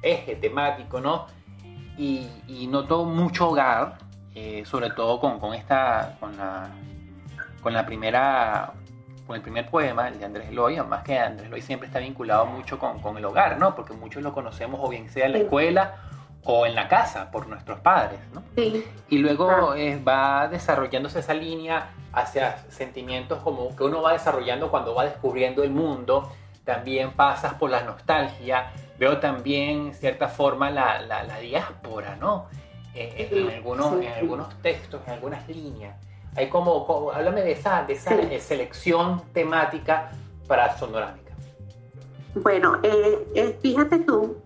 eje 0.00 0.36
temático, 0.36 0.98
¿no? 0.98 1.26
Y, 2.02 2.66
noto 2.66 3.04
mucho 3.04 3.50
hogar, 3.50 3.98
eh, 4.34 4.64
sobre 4.64 4.90
todo 4.90 5.20
con, 5.20 5.38
con, 5.38 5.54
esta, 5.54 6.16
con 6.20 6.36
la, 6.36 6.68
con 7.60 7.72
la 7.72 7.84
primera, 7.84 8.72
con 9.26 9.36
el 9.36 9.42
primer 9.42 9.68
poema, 9.68 10.08
el 10.08 10.18
de 10.18 10.24
Andrés 10.24 10.48
Eloy, 10.48 10.80
más 10.82 11.02
que 11.02 11.18
Andrés 11.18 11.48
Eloy 11.48 11.60
siempre 11.60 11.86
está 11.86 11.98
vinculado 11.98 12.46
mucho 12.46 12.78
con, 12.78 13.00
con, 13.00 13.18
el 13.18 13.24
hogar, 13.24 13.58
¿no? 13.58 13.74
Porque 13.74 13.92
muchos 13.92 14.22
lo 14.22 14.32
conocemos 14.32 14.80
o 14.82 14.88
bien 14.88 15.08
sea 15.10 15.26
en 15.26 15.32
la 15.32 15.38
escuela 15.38 15.96
o 16.44 16.66
en 16.66 16.74
la 16.74 16.88
casa 16.88 17.30
por 17.30 17.46
nuestros 17.46 17.80
padres, 17.80 18.18
¿no? 18.32 18.42
Sí. 18.56 18.84
Y 19.08 19.18
luego 19.18 19.74
eh, 19.74 20.00
va 20.02 20.48
desarrollándose 20.48 21.20
esa 21.20 21.34
línea 21.34 21.90
hacia 22.12 22.58
sentimientos 22.68 23.42
como 23.42 23.74
que 23.76 23.84
uno 23.84 24.02
va 24.02 24.12
desarrollando 24.12 24.70
cuando 24.70 24.94
va 24.94 25.04
descubriendo 25.04 25.62
el 25.62 25.70
mundo. 25.70 26.30
También 26.64 27.12
pasas 27.12 27.54
por 27.54 27.70
la 27.70 27.82
nostalgia. 27.82 28.72
Veo 29.02 29.18
también, 29.18 29.88
en 29.88 29.94
cierta 29.94 30.28
forma, 30.28 30.70
la, 30.70 31.02
la, 31.02 31.24
la 31.24 31.40
diáspora, 31.40 32.14
¿no? 32.20 32.46
Eh, 32.94 33.28
en, 33.32 33.50
algunos, 33.50 34.00
en 34.00 34.12
algunos 34.12 34.56
textos, 34.62 35.00
en 35.08 35.14
algunas 35.14 35.48
líneas. 35.48 35.96
Hay 36.36 36.48
como, 36.48 37.10
háblame 37.10 37.42
de 37.42 37.50
esa, 37.50 37.82
de 37.82 37.94
esa 37.94 38.14
eh, 38.14 38.38
selección 38.38 39.20
temática 39.32 40.12
para 40.46 40.78
Sonorámica. 40.78 41.32
Bueno, 42.36 42.78
eh, 42.84 43.58
fíjate 43.60 43.98
tú 43.98 44.36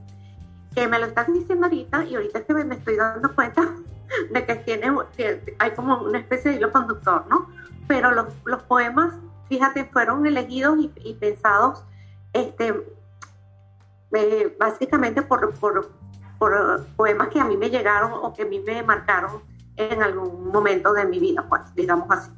que 0.74 0.88
me 0.88 1.00
lo 1.00 1.04
estás 1.04 1.26
diciendo 1.30 1.66
ahorita 1.66 2.06
y 2.06 2.14
ahorita 2.14 2.44
que 2.44 2.54
me 2.54 2.76
estoy 2.76 2.96
dando 2.96 3.34
cuenta 3.34 3.60
de 4.30 4.46
que 4.46 4.54
tiene 4.54 4.90
que 5.18 5.54
hay 5.58 5.72
como 5.72 5.98
una 5.98 6.20
especie 6.20 6.52
de 6.52 6.56
hilo 6.56 6.72
conductor, 6.72 7.26
¿no? 7.28 7.50
Pero 7.88 8.10
los, 8.10 8.28
los 8.46 8.62
poemas, 8.62 9.16
fíjate, 9.50 9.84
fueron 9.84 10.26
elegidos 10.26 10.78
y, 10.78 11.12
pensados 11.12 11.84
este, 12.32 12.95
eh, 14.16 14.56
básicamente 14.58 15.22
por, 15.22 15.54
por, 15.54 15.90
por, 16.38 16.86
poemas 16.96 17.28
que 17.28 17.40
a 17.40 17.44
mí 17.44 17.56
me 17.56 17.70
llegaron 17.70 18.12
o 18.12 18.32
que 18.32 18.42
a 18.42 18.46
mí 18.46 18.60
me 18.60 18.82
marcaron 18.82 19.42
en 19.76 20.02
algún 20.02 20.48
momento 20.50 20.92
de 20.92 21.04
mi 21.04 21.18
vida, 21.18 21.44
pues, 21.48 21.62
digamos 21.74 22.10
así. 22.10 22.30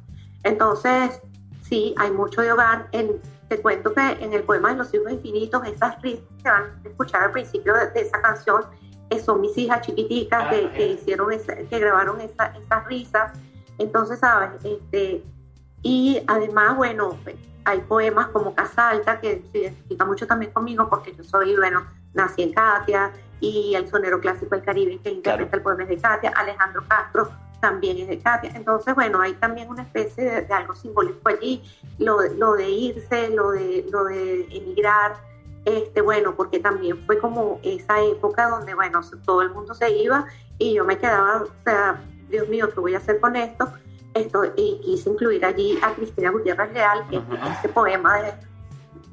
Entonces, 0.43 1.21
sí, 1.61 1.95
hay 1.97 2.11
mucho 2.11 2.41
de 2.41 2.51
hogar 2.51 2.87
en 2.91 3.19
te 3.49 3.59
cuento 3.59 3.93
que 3.93 4.11
en 4.21 4.31
el 4.31 4.43
poema 4.43 4.69
de 4.69 4.75
los 4.77 4.93
hijos 4.93 5.11
infinitos, 5.11 5.67
esas 5.67 5.99
risas 6.01 6.23
que 6.41 6.49
van 6.49 6.63
a 6.63 6.87
escuchar 6.87 7.23
al 7.23 7.31
principio 7.31 7.73
de, 7.73 7.99
esa 7.99 8.21
canción, 8.21 8.63
eh, 9.09 9.19
son 9.19 9.41
mis 9.41 9.57
hijas 9.57 9.81
chiquiticas 9.81 10.43
ah, 10.45 10.51
que, 10.51 10.87
hicieron 10.87 11.29
que 11.69 11.79
grabaron 11.79 12.21
esas 12.21 12.85
risas. 12.85 13.33
Entonces, 13.79 14.19
¿sabes? 14.19 14.63
Este, 14.63 15.23
y 15.81 16.21
además, 16.27 16.77
bueno, 16.77 17.17
hay 17.65 17.81
poemas 17.81 18.27
como 18.27 18.55
Casalta, 18.55 19.19
que 19.19 19.43
se 19.51 19.59
identifica 19.59 20.05
mucho 20.05 20.27
también 20.27 20.51
conmigo, 20.51 20.89
porque 20.89 21.15
yo 21.15 21.23
soy, 21.23 21.55
bueno, 21.55 21.85
nací 22.13 22.43
en 22.43 22.53
Katia, 22.53 23.11
y 23.41 23.75
el 23.75 23.87
sonero 23.87 24.19
clásico 24.19 24.55
del 24.55 24.63
Caribe 24.63 24.99
que 25.01 25.11
interpreta 25.11 25.55
el 25.55 25.63
poema 25.63 25.85
de 25.85 25.97
Katia, 25.97 26.31
Alejandro 26.31 26.83
Castro, 26.87 27.29
también 27.61 27.97
es 27.97 28.07
de 28.07 28.19
Katia. 28.19 28.51
Entonces, 28.55 28.95
bueno, 28.95 29.21
hay 29.21 29.33
también 29.33 29.69
una 29.69 29.83
especie 29.83 30.41
de, 30.41 30.53
algo 30.53 30.75
simbólico 30.75 31.29
allí, 31.29 31.63
lo, 31.97 32.21
lo, 32.21 32.53
de 32.53 32.69
irse, 32.69 33.29
lo 33.29 33.51
de, 33.51 33.85
lo 33.91 34.05
de 34.05 34.47
emigrar, 34.51 35.13
este, 35.65 36.01
bueno, 36.01 36.35
porque 36.35 36.59
también 36.59 36.97
fue 37.05 37.19
como 37.19 37.59
esa 37.63 38.01
época 38.01 38.49
donde, 38.49 38.73
bueno, 38.73 39.01
todo 39.25 39.41
el 39.41 39.49
mundo 39.49 39.73
se 39.73 39.89
iba 39.91 40.25
y 40.57 40.73
yo 40.73 40.85
me 40.85 40.97
quedaba, 40.97 41.43
o 41.43 41.63
sea, 41.63 42.01
Dios 42.29 42.47
mío, 42.47 42.69
¿qué 42.73 42.79
voy 42.79 42.95
a 42.95 42.99
hacer 42.99 43.19
con 43.19 43.35
esto? 43.35 43.71
Esto 44.13 44.43
y 44.55 44.79
quise 44.83 45.09
incluir 45.09 45.45
allí 45.45 45.77
a 45.81 45.93
Cristina 45.93 46.31
Gutiérrez 46.31 46.73
Real, 46.73 47.07
que 47.09 47.17
es 47.17 47.23
este 47.53 47.69
poema 47.69 48.17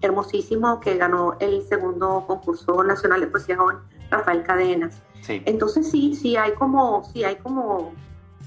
hermosísimo 0.00 0.80
que 0.80 0.96
ganó 0.96 1.36
el 1.40 1.62
segundo 1.62 2.24
concurso 2.26 2.82
nacional 2.84 3.20
de 3.20 3.26
poesía 3.28 3.56
joven, 3.56 3.78
Rafael 4.10 4.42
Cadenas. 4.42 5.02
Entonces 5.28 5.90
sí, 5.90 6.14
sí 6.14 6.36
hay 6.36 6.52
como, 6.52 7.02
sí 7.12 7.24
hay 7.24 7.36
como 7.36 7.92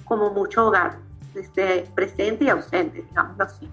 como 0.10 0.32
mucho 0.32 0.68
hogar, 0.68 0.98
desde 1.34 1.84
presente 1.94 2.44
y 2.44 2.50
ausente, 2.50 3.04
digamos 3.04 3.40
así. 3.40 3.70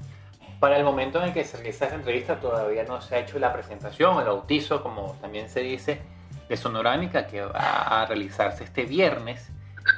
Para 0.61 0.76
el 0.76 0.85
momento 0.85 1.18
en 1.18 1.28
el 1.28 1.33
que 1.33 1.45
se 1.45 1.56
realiza 1.56 1.87
esta 1.87 1.97
entrevista 1.97 2.38
todavía 2.38 2.85
no 2.85 3.00
se 3.00 3.16
ha 3.16 3.18
hecho 3.18 3.38
la 3.38 3.52
presentación, 3.52 4.18
el 4.18 4.26
bautizo, 4.26 4.83
como 4.83 5.16
también 5.21 5.49
se 5.49 5.61
dice, 5.61 6.02
de 6.49 6.56
Sonorámica, 6.56 7.26
que 7.26 7.40
va 7.42 8.02
a 8.02 8.06
realizarse 8.06 8.64
este 8.64 8.85
viernes 8.85 9.50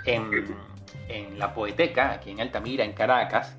en, 0.04 0.30
en 1.08 1.38
la 1.38 1.54
Poeteca, 1.54 2.12
aquí 2.12 2.30
en 2.30 2.40
Altamira, 2.40 2.84
en 2.84 2.92
Caracas. 2.92 3.56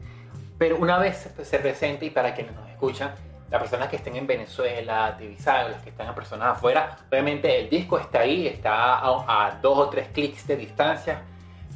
Pero 0.57 0.77
una 0.77 0.98
vez 0.98 1.29
se 1.41 1.59
presente 1.59 2.05
y 2.05 2.09
para 2.09 2.33
quienes 2.33 2.55
nos 2.55 2.69
escuchan, 2.69 3.13
las 3.50 3.62
personas 3.62 3.89
que 3.89 3.95
estén 3.95 4.15
en 4.15 4.27
Venezuela, 4.27 5.15
divisadas, 5.17 5.71
las 5.71 5.81
que 5.81 5.89
están 5.89 6.07
a 6.07 6.15
personas 6.15 6.50
afuera, 6.57 6.98
obviamente 7.09 7.59
el 7.59 7.69
disco 7.69 7.98
está 7.98 8.19
ahí, 8.19 8.48
está 8.48 9.00
a, 9.00 9.48
a 9.48 9.59
dos 9.62 9.77
o 9.77 9.89
tres 9.89 10.09
clics 10.09 10.45
de 10.45 10.57
distancia 10.57 11.24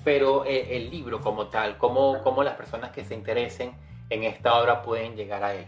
pero 0.04 0.46
eh, 0.46 0.76
el 0.78 0.90
libro 0.90 1.22
como 1.22 1.48
tal, 1.48 1.78
¿cómo, 1.78 2.22
¿cómo, 2.24 2.44
las 2.44 2.56
personas 2.56 2.92
que 2.92 3.06
se 3.06 3.14
interesen 3.14 3.74
en 4.10 4.24
esta 4.24 4.60
obra 4.60 4.82
pueden 4.82 5.16
llegar 5.16 5.44
a 5.44 5.54
él? 5.56 5.66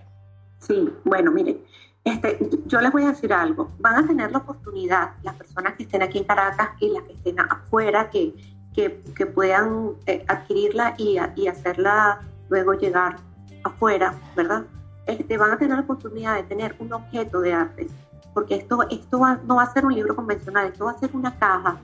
Sí, 0.60 0.90
bueno, 1.04 1.32
miren, 1.32 1.62
este, 2.04 2.38
yo 2.66 2.82
les 2.82 2.92
voy 2.92 3.04
a 3.04 3.08
decir 3.10 3.32
algo. 3.34 3.72
Van 3.80 4.04
a 4.04 4.08
tener 4.08 4.32
la 4.32 4.40
oportunidad, 4.40 5.14
las 5.24 5.36
personas 5.36 5.74
que 5.76 5.84
estén 5.84 6.02
aquí 6.02 6.20
en 6.20 6.24
Caracas 6.26 6.70
y 6.80 6.90
las 6.90 7.04
que 7.04 7.14
estén 7.14 7.40
afuera, 7.40 8.10
que, 8.10 8.34
que, 8.76 9.02
que 9.16 9.26
puedan 9.26 9.94
eh, 10.06 10.26
adquirirla 10.28 10.96
y, 10.98 11.18
y, 11.36 11.48
hacerla 11.48 12.22
luego 12.50 12.74
llegar 12.74 13.18
afuera, 13.64 14.14
¿verdad? 14.36 14.66
Este, 15.06 15.38
van 15.38 15.52
a 15.52 15.58
tener 15.58 15.78
la 15.78 15.84
oportunidad 15.84 16.36
de 16.36 16.44
tener 16.44 16.76
un 16.80 16.92
objeto 16.92 17.40
de 17.40 17.54
arte, 17.54 17.88
porque 18.34 18.56
esto, 18.56 18.80
esto 18.90 19.20
no 19.46 19.56
va 19.56 19.64
a 19.64 19.74
ser 19.74 19.86
un 19.86 19.94
libro 19.94 20.16
convencional, 20.16 20.68
esto 20.68 20.86
va 20.86 20.92
a 20.92 21.00
ser 21.00 21.12
una 21.14 21.38
caja 21.38 21.78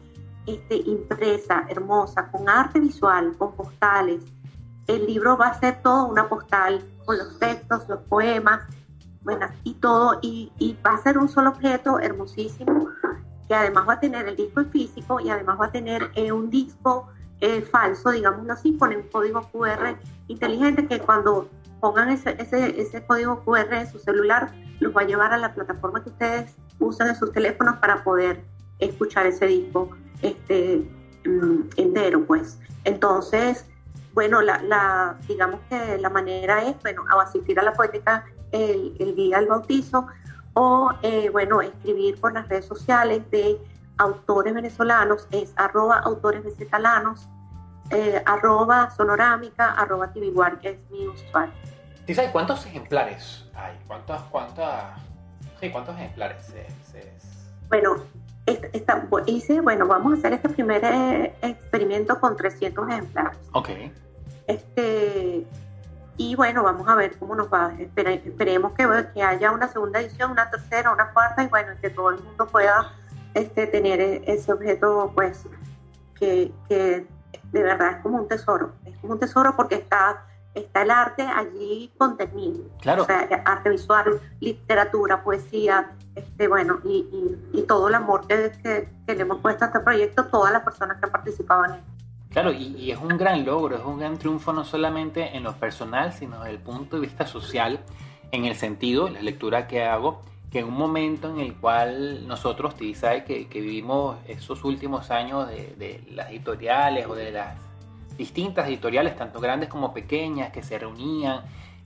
este, 0.45 0.75
impresa, 0.75 1.65
hermosa, 1.69 2.29
con 2.31 2.49
arte 2.49 2.79
visual, 2.79 3.35
con 3.37 3.53
postales. 3.55 4.23
El 4.87 5.05
libro 5.05 5.37
va 5.37 5.47
a 5.47 5.59
ser 5.59 5.81
todo 5.81 6.07
una 6.07 6.27
postal 6.27 6.83
con 7.05 7.17
los 7.17 7.39
textos, 7.39 7.87
los 7.87 7.99
poemas, 8.01 8.61
bueno, 9.21 9.47
y 9.63 9.75
todo, 9.75 10.19
y, 10.21 10.77
va 10.85 10.95
a 10.95 10.97
ser 10.97 11.17
un 11.17 11.29
solo 11.29 11.51
objeto 11.51 11.99
hermosísimo, 11.99 12.89
que 13.51 13.55
además 13.55 13.85
va 13.85 13.93
a 13.95 13.99
tener 13.99 14.29
el 14.29 14.37
disco 14.37 14.63
físico 14.63 15.19
y 15.19 15.29
además 15.29 15.59
va 15.59 15.65
a 15.65 15.71
tener 15.73 16.09
eh, 16.15 16.31
un 16.31 16.49
disco 16.49 17.09
eh, 17.41 17.61
falso, 17.61 18.11
digámoslo 18.11 18.53
así, 18.53 18.77
con 18.77 18.95
un 18.95 19.01
código 19.09 19.41
QR 19.51 19.97
inteligente 20.29 20.87
que 20.87 20.99
cuando 20.99 21.49
pongan 21.81 22.07
ese, 22.11 22.37
ese, 22.39 22.79
ese 22.79 23.05
código 23.05 23.43
QR 23.43 23.73
en 23.73 23.91
su 23.91 23.99
celular, 23.99 24.53
los 24.79 24.95
va 24.95 25.01
a 25.01 25.03
llevar 25.03 25.33
a 25.33 25.37
la 25.37 25.53
plataforma 25.53 26.01
que 26.01 26.11
ustedes 26.11 26.55
usan 26.79 27.09
en 27.09 27.15
sus 27.17 27.33
teléfonos 27.33 27.75
para 27.79 28.05
poder 28.05 28.41
escuchar 28.79 29.25
ese 29.25 29.47
disco 29.47 29.89
este, 30.21 30.89
mm, 31.25 31.71
entero, 31.75 32.25
pues. 32.25 32.57
Entonces, 32.85 33.65
bueno, 34.13 34.41
la, 34.41 35.17
digamos 35.27 35.59
que 35.69 35.97
la 35.97 36.09
manera 36.09 36.63
es, 36.69 36.81
bueno, 36.83 37.03
asistir 37.21 37.59
a 37.59 37.63
la 37.63 37.73
poética 37.73 38.23
el, 38.53 39.13
día 39.15 39.39
del 39.39 39.49
bautizo 39.49 40.07
o, 40.53 40.91
eh, 41.01 41.29
bueno, 41.29 41.61
escribir 41.61 42.19
por 42.19 42.33
las 42.33 42.47
redes 42.47 42.65
sociales 42.65 43.29
de 43.31 43.57
autores 43.97 44.53
venezolanos, 44.53 45.27
es 45.31 45.53
arroba 45.55 45.99
autores 45.99 46.43
venezolanos, 46.43 47.27
eh, 47.89 48.21
arroba 48.25 48.89
sonorámica, 48.91 49.73
arroba 49.73 50.11
que 50.13 50.69
es 50.69 50.91
mi 50.91 51.07
usuario. 51.07 51.53
¿cuántos 52.31 52.65
ejemplares 52.65 53.45
hay? 53.53 53.77
¿Cuántos, 53.87 54.21
cuántas, 54.23 54.99
sí, 55.59 55.69
cuántos 55.69 55.95
ejemplares 55.95 56.53
Bueno, 57.69 57.95
esta, 58.45 59.07
hice, 59.27 59.61
bueno, 59.61 59.87
vamos 59.87 60.13
a 60.13 60.17
hacer 60.17 60.33
este 60.33 60.49
primer 60.49 60.83
eh, 60.83 61.33
experimento 61.41 62.19
con 62.19 62.35
300 62.35 62.89
ejemplares. 62.89 63.39
Ok. 63.53 63.69
Este, 64.47 65.45
y 66.21 66.35
bueno, 66.35 66.61
vamos 66.61 66.87
a 66.87 66.95
ver 66.95 67.17
cómo 67.17 67.35
nos 67.35 67.51
va. 67.51 67.73
esperemos 67.79 68.73
que, 68.73 68.87
que, 69.13 69.23
haya 69.23 69.51
una 69.51 69.67
segunda 69.67 69.99
edición, 69.99 70.31
una 70.31 70.49
tercera, 70.51 70.91
una 70.91 71.11
cuarta, 71.13 71.43
y 71.43 71.47
bueno, 71.47 71.71
que 71.81 71.89
todo 71.89 72.11
el 72.11 72.21
mundo 72.21 72.45
pueda 72.47 72.93
este, 73.33 73.65
tener 73.65 73.99
e, 73.99 74.23
ese 74.27 74.53
objeto, 74.53 75.11
pues, 75.15 75.47
que, 76.15 76.51
que 76.69 77.07
de 77.51 77.63
verdad 77.63 77.93
es 77.93 77.97
como 78.03 78.19
un 78.19 78.27
tesoro. 78.27 78.73
Es 78.85 78.95
como 78.99 79.13
un 79.13 79.19
tesoro 79.19 79.55
porque 79.55 79.75
está 79.75 80.25
está 80.53 80.81
el 80.81 80.91
arte 80.91 81.23
allí 81.23 81.93
contenido. 81.97 82.65
Claro. 82.81 83.03
O 83.03 83.05
sea, 83.05 83.27
arte 83.45 83.69
visual, 83.69 84.19
literatura, 84.41 85.23
poesía, 85.23 85.91
este, 86.15 86.47
bueno, 86.47 86.79
y, 86.83 87.07
y, 87.53 87.61
todo 87.63 87.87
el 87.87 87.95
amor 87.95 88.27
que, 88.27 88.51
que, 88.61 89.15
le 89.15 89.21
hemos 89.21 89.39
puesto 89.39 89.63
a 89.63 89.67
este 89.67 89.79
proyecto, 89.79 90.25
todas 90.25 90.51
las 90.51 90.61
personas 90.63 90.97
que 90.97 91.05
han 91.05 91.11
participado 91.11 91.65
en 91.65 91.71
él. 91.71 91.81
Claro, 92.31 92.53
y, 92.53 92.75
y, 92.77 92.91
es 92.91 92.97
un 92.97 93.17
gran 93.17 93.45
logro, 93.45 93.75
es 93.75 93.83
un 93.83 93.99
gran 93.99 94.17
triunfo 94.17 94.53
no 94.53 94.63
solamente 94.63 95.35
en 95.35 95.43
lo 95.43 95.53
personal, 95.53 96.13
sino 96.13 96.39
desde 96.39 96.51
el 96.51 96.59
punto 96.59 96.95
de 96.95 97.01
vista 97.01 97.27
social, 97.27 97.81
en 98.31 98.45
el 98.45 98.55
sentido, 98.55 99.09
la 99.09 99.21
lectura 99.21 99.67
que 99.67 99.83
hago, 99.83 100.21
que 100.49 100.59
en 100.59 100.65
un 100.65 100.75
momento 100.75 101.29
en 101.29 101.39
el 101.39 101.55
cual 101.55 102.27
nosotros, 102.27 102.75
sabe 102.95 103.25
que, 103.25 103.47
que 103.47 103.59
vivimos 103.59 104.17
esos 104.27 104.63
últimos 104.63 105.11
años 105.11 105.49
de, 105.49 105.75
de 105.77 106.03
las 106.11 106.29
editoriales 106.29 107.05
o 107.07 107.15
de 107.15 107.31
las 107.31 107.57
distintas 108.17 108.67
editoriales, 108.67 109.17
tanto 109.17 109.41
grandes 109.41 109.67
como 109.67 109.93
pequeñas, 109.93 110.51
que 110.51 110.63
se 110.63 110.79
reunían, 110.79 111.41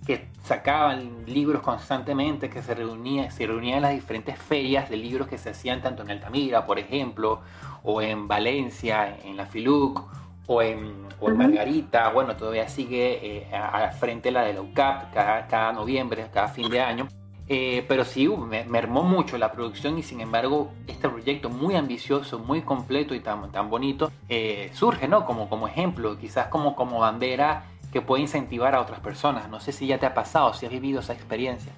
que 0.06 0.28
sacaban 0.44 1.26
libros 1.26 1.62
constantemente, 1.62 2.50
que 2.50 2.62
se 2.62 2.76
reunían, 2.76 3.32
se 3.32 3.48
reunían 3.48 3.78
en 3.78 3.82
las 3.84 3.94
diferentes 3.94 4.38
ferias 4.38 4.90
de 4.90 4.98
libros 4.98 5.28
que 5.28 5.38
se 5.38 5.50
hacían 5.50 5.82
tanto 5.82 6.04
en 6.04 6.12
Altamira, 6.12 6.66
por 6.66 6.78
ejemplo, 6.78 7.42
o 7.84 8.02
en 8.02 8.28
Valencia, 8.28 9.18
en 9.24 9.38
la 9.38 9.46
Filuc, 9.46 10.02
o 10.48 10.62
en, 10.62 11.06
Margarita, 11.36 12.10
bueno, 12.10 12.36
todavía 12.36 12.68
sigue 12.68 13.48
eh, 13.48 13.56
al 13.56 13.94
frente 13.94 14.30
la 14.32 14.44
de 14.44 14.54
la 14.54 14.62
UCAP 14.62 15.14
cada, 15.14 15.48
cada 15.48 15.74
noviembre, 15.74 16.28
cada 16.32 16.50
fin 16.50 16.70
de 16.70 16.82
año. 16.82 17.08
Eh, 17.48 17.86
pero 17.88 18.04
sí, 18.06 18.28
uh, 18.28 18.38
me 18.38 18.64
mermó 18.66 19.04
mucho 19.04 19.38
la 19.38 19.52
producción 19.52 20.00
y 20.00 20.04
sin 20.04 20.20
embargo 20.20 20.72
este 20.88 21.08
proyecto 21.08 21.50
muy 21.50 21.76
ambicioso, 21.76 22.40
muy 22.40 22.64
completo 22.64 23.14
y 23.14 23.20
tan, 23.20 23.52
tan 23.52 23.70
bonito 23.70 24.12
eh, 24.30 24.72
surge, 24.74 25.08
¿no? 25.08 25.26
Como, 25.26 25.48
como 25.48 25.68
ejemplo, 25.68 26.18
quizás 26.18 26.48
como, 26.48 26.76
como 26.76 27.00
bandera 27.00 27.66
que 27.92 28.02
puede 28.02 28.24
incentivar 28.24 28.74
a 28.74 28.82
otras 28.82 29.00
personas. 29.00 29.48
No 29.50 29.60
sé 29.60 29.72
si 29.72 29.86
ya 29.86 30.00
te 30.00 30.08
ha 30.08 30.14
pasado, 30.14 30.54
si 30.54 30.66
has 30.66 30.72
vivido 30.72 31.02
esa 31.02 31.14
experiencia. 31.14 31.72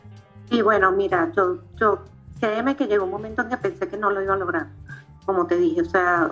Y 0.49 0.61
bueno, 0.61 0.91
mira, 0.93 1.31
yo, 1.35 1.57
yo 1.75 1.99
créeme 2.39 2.77
que 2.77 2.87
llegó 2.87 3.03
un 3.03 3.11
momento 3.11 3.41
en 3.41 3.49
que 3.49 3.57
pensé 3.57 3.89
que 3.89 3.97
no 3.97 4.09
lo 4.09 4.21
iba 4.21 4.33
a 4.33 4.37
lograr, 4.37 4.67
como 5.25 5.45
te 5.47 5.57
dije, 5.57 5.81
o 5.81 5.85
sea, 5.85 6.31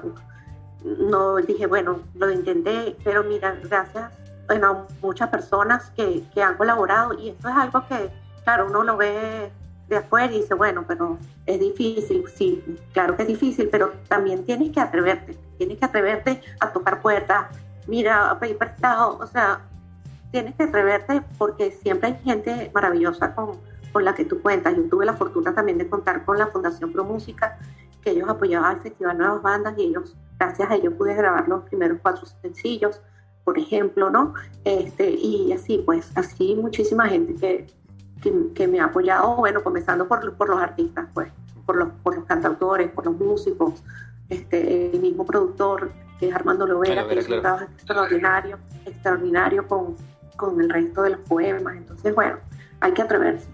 no 0.85 1.37
dije, 1.37 1.67
bueno, 1.67 1.99
lo 2.15 2.31
intenté, 2.31 2.95
pero 3.03 3.23
mira, 3.23 3.57
gracias 3.63 4.11
bueno, 4.47 4.85
muchas 5.01 5.29
personas 5.29 5.91
que, 5.95 6.23
que 6.33 6.43
han 6.43 6.55
colaborado 6.55 7.13
y 7.13 7.29
esto 7.29 7.49
es 7.49 7.55
algo 7.55 7.83
que 7.87 8.11
claro, 8.43 8.67
uno 8.67 8.83
lo 8.83 8.97
ve 8.97 9.51
de 9.87 9.97
afuera 9.97 10.31
y 10.31 10.41
dice, 10.41 10.53
bueno, 10.53 10.85
pero 10.87 11.17
es 11.45 11.59
difícil, 11.59 12.25
sí, 12.33 12.63
claro 12.93 13.15
que 13.15 13.23
es 13.23 13.27
difícil, 13.27 13.69
pero 13.71 13.91
también 14.07 14.45
tienes 14.45 14.71
que 14.71 14.79
atreverte, 14.79 15.37
tienes 15.57 15.77
que 15.77 15.85
atreverte 15.85 16.41
a 16.59 16.71
tocar 16.71 17.01
puertas, 17.01 17.47
mira, 17.87 18.31
a 18.31 18.39
pedir 18.39 18.57
prestado, 18.57 19.17
o 19.17 19.27
sea, 19.27 19.61
tienes 20.31 20.55
que 20.55 20.63
atreverte 20.63 21.21
porque 21.37 21.71
siempre 21.71 22.09
hay 22.09 22.19
gente 22.23 22.71
maravillosa 22.73 23.35
con, 23.35 23.59
con 23.91 24.05
la 24.05 24.13
que 24.15 24.25
tú 24.25 24.41
cuentas. 24.41 24.75
Yo 24.75 24.89
tuve 24.89 25.05
la 25.05 25.13
fortuna 25.13 25.53
también 25.53 25.77
de 25.77 25.87
contar 25.87 26.25
con 26.25 26.37
la 26.37 26.47
Fundación 26.47 26.91
Pro 26.91 27.03
Música, 27.03 27.57
que 28.03 28.11
ellos 28.11 28.27
apoyaban 28.27 28.75
al 28.75 28.81
Festival 28.81 29.17
Nuevas 29.17 29.41
Bandas 29.41 29.75
y 29.77 29.83
ellos, 29.83 30.15
gracias 30.39 30.69
a 30.69 30.75
ellos 30.75 30.93
pude 30.93 31.13
grabar 31.13 31.47
los 31.47 31.63
primeros 31.63 31.99
cuatro 32.01 32.25
sencillos, 32.41 33.01
por 33.43 33.57
ejemplo, 33.57 34.09
¿no? 34.09 34.33
Este, 34.63 35.11
y 35.11 35.53
así, 35.53 35.83
pues, 35.85 36.11
así 36.15 36.55
muchísima 36.55 37.07
gente 37.07 37.67
que, 38.21 38.53
que, 38.53 38.67
me 38.67 38.79
ha 38.79 38.85
apoyado, 38.85 39.35
bueno, 39.35 39.63
comenzando 39.63 40.07
por, 40.07 40.35
por 40.35 40.49
los 40.49 40.59
artistas, 40.59 41.07
pues, 41.13 41.31
por 41.65 41.75
los, 41.75 41.89
por 42.03 42.15
los 42.15 42.25
cantautores, 42.25 42.89
por 42.91 43.05
los 43.05 43.15
músicos, 43.15 43.83
este, 44.29 44.91
el 44.91 44.99
mismo 44.99 45.25
productor, 45.25 45.91
que 46.19 46.29
es 46.29 46.35
Armando 46.35 46.65
Lovera, 46.65 47.07
que 47.07 47.19
es 47.19 47.29
un 47.29 47.41
trabajo 47.41 47.65
extraordinario, 47.65 48.57
extraordinario 48.85 49.67
con, 49.67 49.95
con 50.35 50.59
el 50.59 50.69
resto 50.69 51.03
de 51.03 51.11
los 51.11 51.19
poemas. 51.21 51.75
Entonces, 51.75 52.15
bueno, 52.15 52.37
hay 52.79 52.93
que 52.93 53.01
atreverse. 53.01 53.47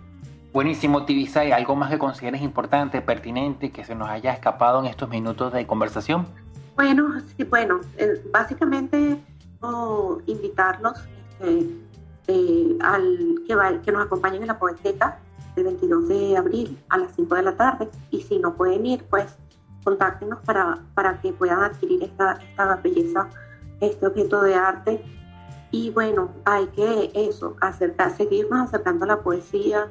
Buenísimo, 0.53 1.05
Tibisay. 1.05 1.51
¿Algo 1.51 1.75
más 1.75 1.89
que 1.89 1.97
consideres 1.97 2.41
importante, 2.41 3.01
pertinente, 3.01 3.71
que 3.71 3.85
se 3.85 3.95
nos 3.95 4.09
haya 4.09 4.33
escapado 4.33 4.79
en 4.79 4.85
estos 4.85 5.09
minutos 5.09 5.53
de 5.53 5.65
conversación? 5.65 6.27
Bueno, 6.81 7.13
sí, 7.37 7.43
bueno, 7.43 7.79
eh, 7.95 8.19
básicamente 8.31 9.23
invitarlos 10.25 10.97
este, 11.39 11.69
eh, 12.27 12.77
al, 12.81 13.35
que, 13.45 13.81
que 13.85 13.91
nos 13.91 14.07
acompañen 14.07 14.41
en 14.41 14.47
la 14.47 14.57
poeteta 14.57 15.19
el 15.55 15.65
22 15.65 16.07
de 16.07 16.37
abril 16.37 16.83
a 16.89 16.97
las 16.97 17.11
5 17.15 17.35
de 17.35 17.43
la 17.43 17.55
tarde 17.55 17.87
y 18.09 18.23
si 18.23 18.39
no 18.39 18.55
pueden 18.55 18.83
ir, 18.87 19.03
pues 19.11 19.37
contáctenos 19.83 20.39
para, 20.39 20.79
para 20.95 21.21
que 21.21 21.31
puedan 21.33 21.61
adquirir 21.61 22.01
esta, 22.01 22.39
esta 22.49 22.75
belleza, 22.77 23.29
este 23.79 24.07
objeto 24.07 24.41
de 24.41 24.55
arte. 24.55 25.05
Y 25.69 25.91
bueno, 25.91 26.31
hay 26.45 26.65
que 26.69 27.11
eso, 27.13 27.57
acercar, 27.61 28.17
seguirnos 28.17 28.59
acercando 28.59 29.05
a 29.05 29.09
la 29.09 29.21
poesía, 29.21 29.87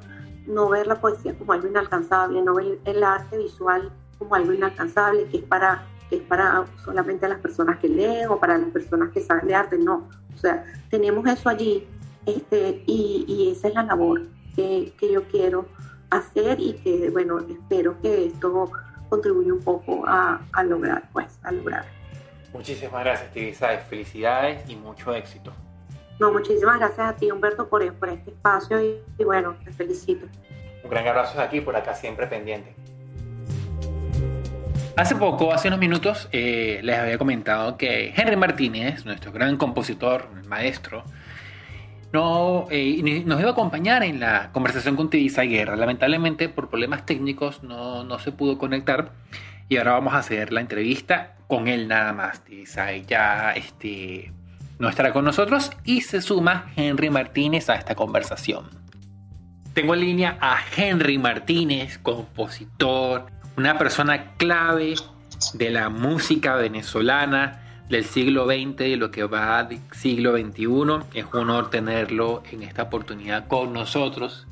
no 0.49 0.69
ver 0.69 0.89
la 0.89 1.01
poesía 1.01 1.39
como 1.39 1.53
algo 1.53 1.69
inalcanzable, 1.69 2.43
no 2.43 2.53
ver 2.53 2.81
el 2.85 3.05
arte 3.05 3.39
visual 3.39 3.93
como 4.19 4.35
algo 4.35 4.53
inalcanzable, 4.53 5.29
que 5.29 5.37
es 5.37 5.45
para, 5.45 5.87
que 6.11 6.17
es 6.17 6.23
para 6.23 6.67
solamente 6.85 7.27
las 7.29 7.39
personas 7.39 7.79
que 7.79 7.89
leen 7.89 8.29
o 8.29 8.39
para 8.39 8.59
las 8.59 8.69
personas 8.71 9.11
que 9.13 9.21
saben 9.21 9.47
de 9.47 9.55
arte, 9.55 9.79
no. 9.79 10.09
O 10.35 10.39
sea, 10.39 10.65
tenemos 10.91 11.27
eso 11.27 11.49
allí 11.49 11.87
este, 12.27 12.83
y, 12.87 13.53
esa 13.57 13.69
es 13.69 13.75
la 13.75 13.85
labor 13.85 14.23
que, 14.55 14.93
yo 15.01 15.23
quiero 15.29 15.67
hacer 16.11 16.59
y 16.61 16.75
que, 16.75 17.09
bueno, 17.11 17.39
espero 17.39 17.99
que 18.03 18.27
esto 18.27 18.71
contribuya 19.09 19.55
un 19.55 19.63
poco 19.63 20.05
a, 20.07 20.41
lograr, 20.65 21.09
pues, 21.13 21.39
a 21.45 21.53
lograr. 21.53 21.85
Muchísimas 22.53 23.05
gracias, 23.05 23.33
Tibisay. 23.33 23.79
Felicidades 23.89 24.69
y 24.69 24.77
mucho 24.77 25.15
éxito. 25.15 25.53
No, 26.19 26.33
muchísimas 26.33 26.79
gracias 26.79 27.09
a 27.09 27.17
ti, 27.17 27.31
Humberto, 27.31 27.69
por, 27.69 27.95
por 27.95 28.09
este 28.11 28.33
espacio 28.33 28.83
y, 28.83 28.99
y 29.17 29.25
bueno, 29.25 29.57
te 29.65 29.73
felicito. 29.73 30.27
Un 30.83 30.91
gran 30.91 31.07
abrazo 31.07 31.39
de 31.39 31.45
aquí, 31.45 31.61
por 31.61 31.77
acá 31.77 31.95
siempre 31.95 32.27
pendiente. 32.27 32.75
Hace 34.97 35.17
poco, 35.17 35.53
hace 35.53 35.69
unos 35.69 35.81
minutos, 35.81 36.29
eh, 36.33 36.81
les 36.83 36.99
había 36.99 37.17
comentado 37.17 37.77
que 37.77 38.13
Henry 38.15 38.37
Martínez, 38.37 39.07
nuestro 39.07 39.33
gran 39.33 39.57
compositor, 39.57 40.29
maestro, 40.47 41.05
no, 42.13 42.67
eh, 42.71 43.23
nos 43.25 43.41
iba 43.41 43.51
a 43.51 43.53
acompañar 43.53 44.03
en 44.03 44.19
la 44.19 44.51
conversación 44.53 44.97
con 44.97 45.09
Tibisa 45.09 45.43
Guerra. 45.43 45.77
Lamentablemente, 45.77 46.49
por 46.49 46.69
problemas 46.69 47.07
técnicos, 47.07 47.63
no, 47.63 48.03
no, 48.05 48.19
se 48.19 48.33
pudo 48.33 48.59
conectar. 48.59 49.13
Y 49.69 49.77
ahora 49.77 49.93
vamos 49.93 50.15
a 50.15 50.19
hacer 50.19 50.53
la 50.53 50.61
entrevista 50.61 51.37
con 51.47 51.69
él 51.69 51.87
nada 51.87 52.13
más. 52.13 52.45
Tibisa 52.45 52.95
ya 52.97 53.53
este, 53.53 54.33
no 54.81 54.89
estará 54.89 55.13
con 55.13 55.25
nosotros 55.25 55.71
y 55.85 56.01
se 56.01 56.21
suma 56.21 56.73
Henry 56.75 57.11
Martínez 57.11 57.71
a 57.71 57.77
esta 57.77 57.95
conversación. 57.95 58.69
Tengo 59.73 59.95
en 59.95 60.01
línea 60.01 60.37
a 60.41 60.59
Henry 60.77 61.17
Martínez, 61.17 61.99
compositor, 61.99 63.27
una 63.57 63.79
persona 63.79 64.33
clave 64.37 64.95
de 65.55 65.71
la 65.71 65.89
música 65.89 66.57
venezolana 66.57 67.85
del 67.89 68.05
siglo 68.05 68.47
XX 68.47 68.83
y 68.83 68.97
lo 68.97 69.11
que 69.11 69.25
va 69.25 69.65
del 69.65 69.81
siglo 69.93 70.33
XXI. 70.33 71.19
Es 71.19 71.27
un 71.33 71.41
honor 71.41 71.71
tenerlo 71.71 72.43
en 72.51 72.63
esta 72.63 72.85
oportunidad 72.85 73.49
con 73.49 73.73
nosotros. 73.73 74.47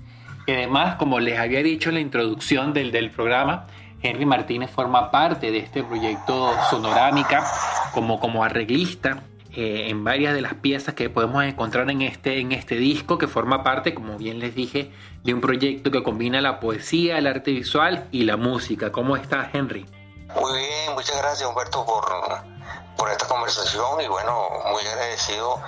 Y 0.47 0.53
además, 0.53 0.97
como 0.97 1.21
les 1.21 1.39
había 1.39 1.63
dicho 1.63 1.91
en 1.91 1.97
la 1.97 2.01
introducción 2.01 2.73
del, 2.73 2.91
del 2.91 3.11
programa, 3.11 3.67
Henry 4.03 4.27
Martínez 4.27 4.71
forma 4.71 5.11
parte 5.11 5.51
de 5.51 5.59
este 5.59 5.83
proyecto 5.83 6.53
Sonorámica 6.71 7.45
como, 7.93 8.19
como 8.19 8.45
arreglista 8.45 9.23
en 9.59 10.05
varias 10.05 10.35
de 10.35 10.41
las 10.41 10.55
piezas 10.55 10.95
que 10.95 11.11
podemos 11.11 11.43
encontrar 11.43 11.91
en 11.91 12.03
este, 12.03 12.39
en 12.39 12.53
este 12.53 12.77
disco, 12.77 13.19
que 13.19 13.27
forma 13.27 13.65
parte, 13.65 13.93
como 13.93 14.17
bien 14.17 14.39
les 14.39 14.55
dije, 14.55 14.93
de 15.25 15.35
un 15.35 15.41
proyecto 15.41 15.91
que 15.91 16.05
combina 16.05 16.41
la 16.41 16.61
poesía, 16.61 17.19
el 17.19 17.27
arte 17.27 17.51
visual 17.51 18.07
y 18.13 18.23
la 18.23 18.37
música. 18.37 18.93
¿Cómo 18.93 19.17
está 19.17 19.51
Henry? 19.53 19.85
Muy 20.35 20.59
bien, 20.59 20.95
muchas 20.95 21.17
gracias 21.19 21.49
Humberto 21.49 21.85
por, 21.85 22.05
por 22.97 23.11
esta 23.11 23.27
conversación 23.27 24.01
y 24.01 24.07
bueno, 24.07 24.49
muy 24.71 24.87
agradecido 24.87 25.61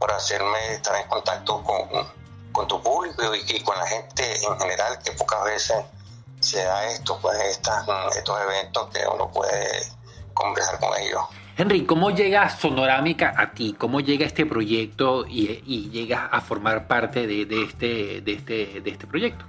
por 0.00 0.10
hacerme 0.10 0.72
estar 0.72 0.96
en 0.96 1.06
contacto 1.08 1.62
con, 1.62 1.88
con 2.50 2.66
tu 2.66 2.82
público 2.82 3.32
y, 3.32 3.62
con 3.62 3.78
la 3.78 3.86
gente 3.86 4.44
en 4.44 4.58
general, 4.58 4.98
que 5.04 5.12
pocas 5.12 5.44
veces 5.44 5.76
se 6.40 6.64
da 6.64 6.86
esto, 6.86 7.18
pues 7.20 7.38
estas, 7.42 7.86
estos 8.16 8.40
eventos 8.40 8.88
que 8.92 9.06
uno 9.06 9.30
puede 9.30 9.82
conversar 10.34 10.80
con 10.80 10.98
ellos. 10.98 11.22
Henry, 11.58 11.86
¿cómo 11.86 12.10
llega 12.10 12.50
Sonorámica 12.50 13.32
a 13.34 13.52
ti? 13.52 13.74
¿Cómo 13.78 14.00
llega 14.00 14.26
este 14.26 14.44
proyecto 14.44 15.24
y, 15.26 15.62
y 15.64 15.88
llegas 15.88 16.28
a 16.30 16.42
formar 16.42 16.86
parte 16.86 17.26
de, 17.26 17.46
de, 17.46 17.62
este, 17.62 18.20
de, 18.20 18.32
este, 18.34 18.80
de 18.82 18.90
este 18.90 19.06
proyecto? 19.06 19.46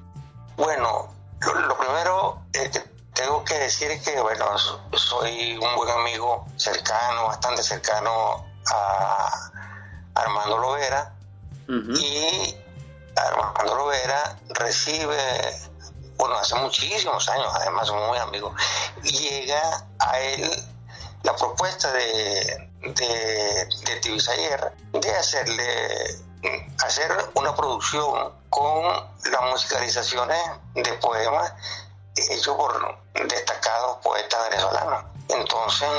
Bueno, 0.56 1.14
lo, 1.42 1.78
primero 1.78 2.44
es 2.54 2.70
que 2.70 2.80
tengo 3.14 3.44
que 3.44 3.56
decir 3.56 3.90
que, 4.02 4.22
bueno, 4.22 4.46
soy 4.94 5.58
un 5.58 5.76
buen 5.76 5.90
amigo 5.90 6.48
cercano, 6.56 7.26
bastante 7.28 7.62
cercano 7.62 8.46
a 8.72 9.52
Armando 10.16 10.60
Lovera. 10.60 11.14
Y 11.68 12.56
Armando 13.18 13.76
Lovera 13.76 14.40
recibe, 14.52 15.18
bueno, 16.16 16.36
hace 16.38 16.56
muchísimos 16.56 17.28
años, 17.28 17.54
además 17.54 17.92
muy 17.92 18.18
amigo, 18.18 18.56
llega 19.04 19.86
a 20.00 20.20
él 20.22 20.50
la 21.28 21.36
propuesta 21.36 21.92
de, 21.92 22.72
de, 22.84 23.68
de 23.84 25.00
de 25.00 25.12
hacerle 25.12 26.18
hacer 26.86 27.12
una 27.34 27.54
producción 27.54 28.34
con 28.50 28.86
las 28.86 29.42
musicalizaciones 29.52 30.40
de 30.74 30.94
poemas 30.94 31.52
hecho 32.30 32.56
por 32.56 32.98
destacados 33.28 33.98
poetas 33.98 34.50
venezolanos. 34.50 35.04
Entonces, 35.28 35.90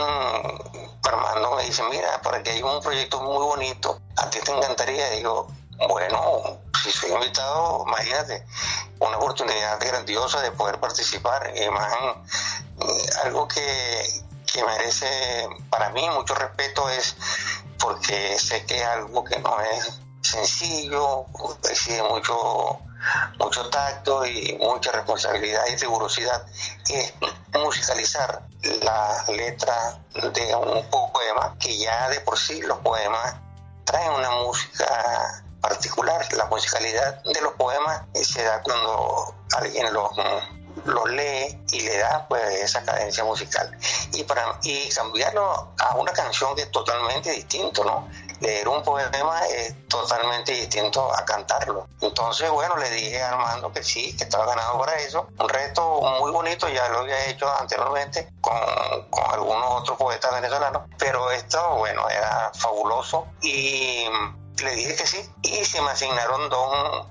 Armando 1.05 1.57
me 1.57 1.65
dice, 1.65 1.83
mira, 1.91 2.23
para 2.23 2.43
que 2.43 2.51
hay 2.53 2.63
un 2.63 2.81
proyecto 2.81 3.21
muy 3.21 3.45
bonito, 3.45 4.01
a 4.17 4.31
ti 4.31 4.39
te 4.41 4.51
encantaría. 4.51 5.11
digo, 5.11 5.49
bueno, 5.89 6.59
si 6.83 6.91
soy 6.91 7.13
invitado, 7.13 7.85
imagínate, 7.87 8.47
una 8.99 9.19
oportunidad 9.19 9.79
grandiosa 9.79 10.41
de 10.41 10.53
poder 10.53 10.81
participar. 10.81 11.53
Y 11.55 11.69
más, 11.69 11.93
algo 13.25 13.47
que, 13.47 14.28
que 14.53 14.65
merece 14.65 15.49
para 15.71 15.91
mí 15.91 16.09
mucho 16.11 16.35
respeto 16.35 16.89
es 16.91 17.17
porque 17.79 18.39
sé 18.39 18.65
que 18.67 18.79
es 18.79 18.85
algo 18.85 19.25
que 19.25 19.39
no 19.39 19.61
es 19.61 20.01
sencillo, 20.23 21.27
exige 21.65 22.03
mucho 22.03 22.79
mucho 23.39 23.69
tacto 23.71 24.27
y 24.27 24.59
mucha 24.61 24.91
responsabilidad 24.91 25.63
y 25.69 25.77
rigurosidad 25.77 26.45
es 26.91 27.15
musicalizar 27.55 28.43
la 28.83 29.25
letra 29.29 30.01
de 30.15 30.55
un 30.55 30.91
poema 30.91 31.57
que 31.61 31.79
ya 31.79 32.09
de 32.09 32.21
por 32.21 32.39
sí 32.39 32.61
los 32.63 32.79
poemas 32.79 33.37
traen 33.85 34.13
una 34.13 34.31
música 34.31 35.45
particular. 35.61 36.27
La 36.35 36.47
musicalidad 36.47 37.23
de 37.23 37.41
los 37.41 37.53
poemas 37.55 38.03
se 38.15 38.43
da 38.43 38.63
cuando 38.63 39.35
alguien 39.57 39.93
los 39.93 40.11
lo 40.85 41.07
lee 41.07 41.59
y 41.73 41.81
le 41.81 41.99
da 41.99 42.27
pues 42.29 42.43
esa 42.63 42.83
cadencia 42.85 43.25
musical. 43.25 43.77
Y 44.13 44.25
para 44.25 44.59
y 44.63 44.89
cambiarlo 44.91 45.73
a 45.79 45.97
una 45.97 46.13
canción 46.13 46.55
que 46.55 46.63
es 46.63 46.71
totalmente 46.71 47.31
distinto 47.31 47.85
no 47.85 48.09
leer 48.41 48.69
un 48.69 48.83
poema 48.83 49.47
es 49.47 49.75
totalmente 49.89 50.53
distinto 50.53 51.13
a 51.13 51.25
cantarlo. 51.25 51.89
Entonces 52.01 52.51
bueno 52.51 52.77
le 52.77 52.91
dije 52.91 53.23
a 53.23 53.31
Armando 53.31 53.73
que 53.73 53.83
sí 53.83 54.17
que 54.17 54.25
estaba 54.25 54.47
ganado 54.47 54.79
para 54.79 54.95
eso. 54.97 55.29
Un 55.39 55.49
reto 55.49 56.01
muy 56.21 56.31
bonito 56.31 56.69
ya 56.69 56.89
lo 56.89 57.01
había 57.01 57.27
hecho 57.27 57.49
anteriormente 57.59 58.29
con, 58.41 58.59
con 59.11 59.25
algunos 59.33 59.81
otros 59.81 59.99
poetas 59.99 60.33
venezolanos 60.33 60.83
pero 60.99 61.31
esto 61.31 61.77
bueno 61.77 62.09
era 62.09 62.53
fabuloso. 62.55 63.27
Y 63.43 64.07
le 64.63 64.71
dije 64.73 64.97
que 64.97 65.07
sí 65.07 65.31
y 65.43 65.65
se 65.65 65.81
me 65.83 65.91
asignaron 65.91 66.49
dos 66.49 67.07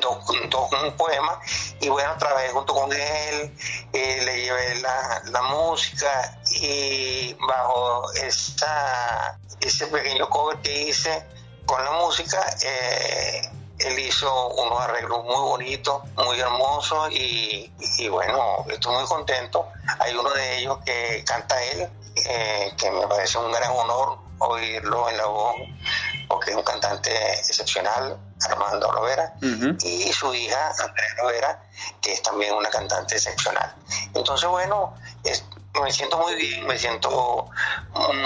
dos, 0.00 0.30
un 0.30 0.96
poema 0.96 1.40
y 1.80 1.88
bueno, 1.88 2.16
trabajé 2.18 2.48
junto 2.50 2.74
con 2.74 2.92
él, 2.92 3.56
eh, 3.92 4.22
le 4.24 4.42
llevé 4.42 4.80
la, 4.80 5.22
la, 5.26 5.42
música 5.42 6.38
y 6.60 7.34
bajo 7.34 8.12
esa, 8.14 9.38
ese 9.60 9.86
pequeño 9.86 10.28
cover 10.28 10.58
que 10.58 10.88
hice 10.88 11.24
con 11.66 11.84
la 11.84 11.92
música, 11.92 12.44
eh, 12.62 13.50
él 13.78 13.98
hizo 13.98 14.48
unos 14.48 14.80
arreglos 14.80 15.24
muy 15.24 15.34
bonitos, 15.34 16.02
muy 16.16 16.38
hermosos 16.40 17.10
y, 17.12 17.72
y, 17.98 18.08
bueno, 18.08 18.64
estoy 18.68 18.94
muy 18.94 19.04
contento. 19.04 19.66
Hay 19.98 20.14
uno 20.14 20.30
de 20.30 20.58
ellos 20.58 20.78
que 20.84 21.24
canta 21.26 21.62
él, 21.64 21.88
eh, 22.28 22.72
que 22.78 22.90
me 22.90 23.06
parece 23.06 23.38
un 23.38 23.50
gran 23.50 23.70
honor 23.72 24.18
oírlo 24.38 25.08
en 25.08 25.16
la 25.16 25.26
voz, 25.26 25.54
porque 26.28 26.50
es 26.50 26.56
un 26.56 26.62
cantante 26.62 27.10
excepcional, 27.38 28.18
Armando 28.48 28.92
Lovera, 28.92 29.34
y 29.82 30.12
su 30.12 30.34
hija, 30.34 30.70
Andrea 30.70 31.14
Lovera, 31.18 31.62
que 32.00 32.12
es 32.12 32.22
también 32.22 32.54
una 32.54 32.70
cantante 32.70 33.16
excepcional. 33.16 33.74
Entonces, 34.14 34.48
bueno, 34.48 34.94
me 35.82 35.92
siento 35.92 36.18
muy 36.18 36.34
bien, 36.34 36.66
me 36.66 36.78
siento 36.78 37.50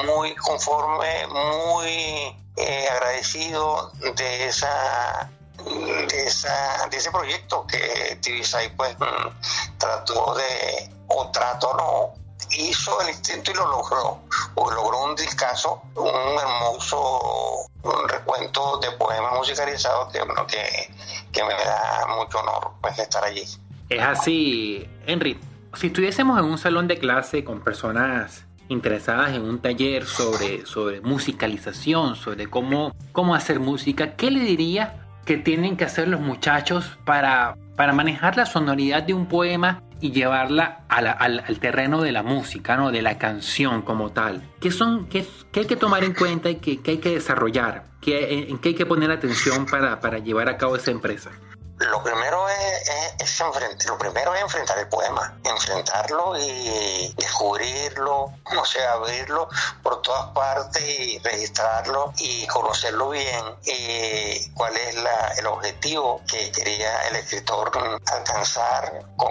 muy 0.05 0.35
conforme, 0.37 1.27
muy 1.27 2.37
eh, 2.57 2.89
agradecido 2.91 3.93
de 4.17 4.49
esa 4.49 5.31
de, 5.65 6.27
esa, 6.27 6.87
de 6.91 6.97
ese 6.97 7.11
proyecto 7.11 7.67
que 7.67 8.19
TVSI 8.23 8.71
pues 8.77 8.97
mm, 8.99 9.79
trató 9.79 10.35
de, 10.35 10.91
o 11.09 11.31
trató 11.31 11.75
no, 11.75 12.15
hizo 12.51 13.01
el 13.03 13.11
intento 13.11 13.51
y 13.51 13.55
lo 13.55 13.67
logró, 13.69 14.21
o 14.55 14.71
logró 14.71 15.05
un 15.05 15.15
discazo, 15.15 15.83
un 15.95 16.39
hermoso 16.39 17.69
un 17.83 18.09
recuento 18.09 18.79
de 18.81 18.91
poemas 18.93 19.35
musicalizados 19.35 20.13
que, 20.13 20.23
bueno, 20.23 20.47
que, 20.47 20.91
que 21.33 21.45
me 21.45 21.55
da 21.55 22.07
mucho 22.17 22.39
honor 22.41 22.73
pues, 22.81 22.99
estar 22.99 23.25
allí. 23.25 23.45
Es 23.89 24.03
así, 24.03 24.89
Henry. 25.07 25.39
Si 25.75 25.89
estuviésemos 25.89 26.39
en 26.39 26.45
un 26.45 26.59
salón 26.59 26.89
de 26.89 26.99
clase 26.99 27.45
con 27.45 27.61
personas 27.61 28.45
interesadas 28.69 29.35
en 29.35 29.43
un 29.43 29.61
taller 29.61 30.07
sobre, 30.07 30.67
sobre 30.67 31.01
musicalización, 31.01 32.17
sobre 32.17 32.49
cómo, 32.49 32.95
cómo 33.13 33.35
hacer 33.35 33.61
música, 33.61 34.17
¿qué 34.17 34.31
le 34.31 34.41
diría 34.41 35.07
que 35.25 35.37
tienen 35.37 35.77
que 35.77 35.85
hacer 35.85 36.09
los 36.09 36.21
muchachos 36.21 36.99
para, 37.05 37.57
para 37.77 37.93
manejar 37.93 38.37
la 38.37 38.47
sonoridad 38.47 39.03
de 39.03 39.15
un 39.15 39.27
poema 39.27 39.83
y 40.01 40.13
llevarla 40.13 40.85
al, 40.89 41.07
al, 41.07 41.59
terreno 41.61 42.03
de 42.03 42.13
la 42.13 42.23
música, 42.23 42.77
¿no? 42.77 42.91
de 42.91 43.03
la 43.03 43.19
canción 43.19 43.83
como 43.83 44.11
tal. 44.11 44.43
¿Qué, 44.61 44.71
son, 44.71 45.07
qué, 45.09 45.27
qué 45.53 45.61
hay 45.61 45.67
que 45.67 45.77
tomar 45.77 46.05
en 46.05 46.15
cuenta 46.15 46.51
y 46.51 46.57
qué, 46.57 46.81
qué 46.81 46.93
hay 46.93 46.99
que 46.99 47.11
desarrollar? 47.11 47.85
¿Qué, 48.01 48.47
¿En 48.49 48.59
qué 48.59 48.71
hay 48.71 48.75
que 48.75 48.87
poner 48.87 49.11
atención 49.11 49.67
para, 49.67 50.01
para 50.01 50.19
llevar 50.19 50.49
a 50.49 50.57
cabo 50.57 50.77
esa 50.77 50.91
empresa? 50.91 51.31
Lo 51.79 52.03
primero 52.03 52.49
es, 52.49 52.91
es, 53.21 53.41
enfrentar, 53.41 53.87
lo 53.87 53.99
primero 53.99 54.35
es 54.35 54.43
enfrentar 54.43 54.79
el 54.79 54.89
poema, 54.89 55.39
enfrentarlo 55.45 56.37
y 56.37 57.15
descubrirlo, 57.17 58.33
no 58.53 58.65
sé, 58.65 58.85
abrirlo 58.85 59.49
por 59.83 60.03
todas 60.03 60.27
partes 60.33 60.83
y 60.83 61.19
registrarlo 61.21 62.13
y 62.19 62.47
conocerlo 62.49 63.11
bien, 63.11 63.45
y 63.65 64.51
cuál 64.55 64.77
es 64.77 64.95
la, 64.97 65.35
el 65.39 65.47
objetivo 65.47 66.21
que 66.27 66.51
quería 66.51 67.07
el 67.09 67.17
escritor 67.17 67.71
alcanzar 68.13 69.07
con 69.17 69.31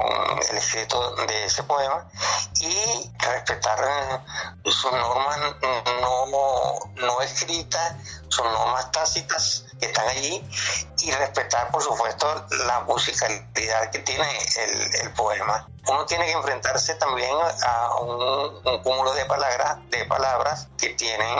el 0.50 0.58
escrito 0.58 1.16
de 1.28 1.46
ese 1.46 1.64
poema 1.64 2.08
y 2.62 3.12
respetar 3.20 4.24
sus 4.64 4.92
normas 4.92 5.38
no, 6.02 6.92
no 6.96 7.22
escritas, 7.22 7.96
sus 8.30 8.46
normas 8.46 8.92
tácitas 8.92 9.66
que 9.80 9.88
están 9.88 10.08
allí 10.10 10.44
y 11.02 11.12
respetar, 11.12 11.72
por 11.72 11.84
supuesto, 11.84 12.46
la 12.66 12.82
musicalidad 12.82 13.92
que 13.92 14.00
tiene 14.00 14.28
el, 14.58 14.96
el 15.02 15.14
poema. 15.14 15.68
Uno 15.88 16.06
tiene 16.06 16.26
que 16.26 16.34
enfrentarse 16.34 16.96
también 16.96 17.34
a 17.66 17.96
un, 18.02 18.84
cúmulo 18.84 19.14
de 19.14 19.26
palabras, 19.26 19.78
de 19.90 20.04
palabras 20.06 20.68
que 20.78 20.90
tienen, 20.90 21.34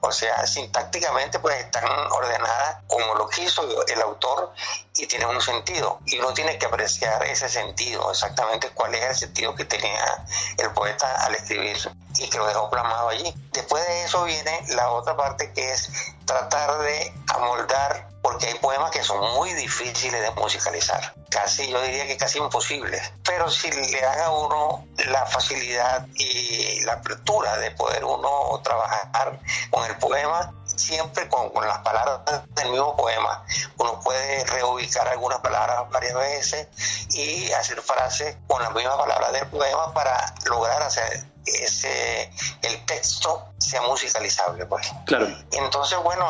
o 0.00 0.12
sea, 0.12 0.46
sintácticamente 0.46 1.40
pues 1.40 1.56
están 1.56 1.84
ordenadas 2.12 2.78
como 2.86 3.14
lo 3.16 3.28
quiso 3.28 3.62
el 3.86 4.00
autor 4.02 4.52
y 4.94 5.06
tienen 5.06 5.28
un 5.28 5.40
sentido. 5.40 5.98
Y 6.06 6.18
uno 6.18 6.32
tiene 6.32 6.56
que 6.56 6.66
apreciar 6.66 7.24
ese 7.24 7.48
sentido, 7.48 8.10
exactamente 8.12 8.70
cuál 8.70 8.94
es 8.94 9.04
el 9.04 9.16
sentido 9.16 9.56
que 9.56 9.64
tenía 9.64 10.24
el 10.58 10.70
poeta 10.72 11.24
al 11.24 11.34
escribir 11.34 11.76
y 12.20 12.28
que 12.28 12.38
lo 12.38 12.46
dejó 12.46 12.70
plasmado 12.70 13.08
allí. 13.08 13.34
Después 13.52 13.86
de 13.86 14.04
eso 14.04 14.24
viene 14.24 14.60
la 14.68 14.90
otra 14.90 15.16
parte 15.16 15.52
que 15.52 15.72
es 15.72 15.90
tratar 16.24 16.78
de 16.78 17.12
amoldar 17.34 18.10
porque 18.22 18.46
hay 18.46 18.54
poemas 18.54 18.90
que 18.90 19.02
son 19.02 19.18
muy 19.34 19.52
difíciles 19.54 20.20
de 20.20 20.30
musicalizar, 20.32 21.14
casi 21.30 21.68
yo 21.70 21.80
diría 21.80 22.06
que 22.06 22.16
casi 22.16 22.38
imposibles, 22.38 23.12
pero 23.24 23.50
si 23.50 23.70
le 23.70 24.00
dan 24.00 24.20
a 24.20 24.30
uno 24.30 24.86
la 25.06 25.24
facilidad 25.26 26.06
y 26.14 26.82
la 26.82 26.94
apertura 26.94 27.56
de 27.56 27.70
poder 27.72 28.04
uno 28.04 28.60
trabajar 28.62 29.40
con 29.70 29.84
el 29.84 29.96
poema, 29.96 30.52
siempre 30.66 31.28
con, 31.28 31.50
con, 31.50 31.66
las 31.66 31.78
palabras 31.78 32.20
del 32.54 32.70
mismo 32.70 32.96
poema. 32.96 33.44
Uno 33.78 34.00
puede 34.00 34.44
reubicar 34.44 35.08
algunas 35.08 35.40
palabras 35.40 35.88
varias 35.90 36.14
veces 36.14 36.68
y 37.14 37.50
hacer 37.52 37.80
frases 37.80 38.36
con 38.46 38.62
las 38.62 38.72
mismas 38.72 38.96
palabras 38.96 39.32
del 39.32 39.46
poema 39.48 39.92
para 39.94 40.34
lograr 40.44 40.82
hacer 40.82 41.29
ese 41.44 42.30
el 42.62 42.84
texto 42.86 43.52
sea 43.58 43.82
musicalizable 43.82 44.66
pues. 44.66 44.90
Claro. 45.06 45.28
Entonces 45.52 45.98
bueno 46.02 46.26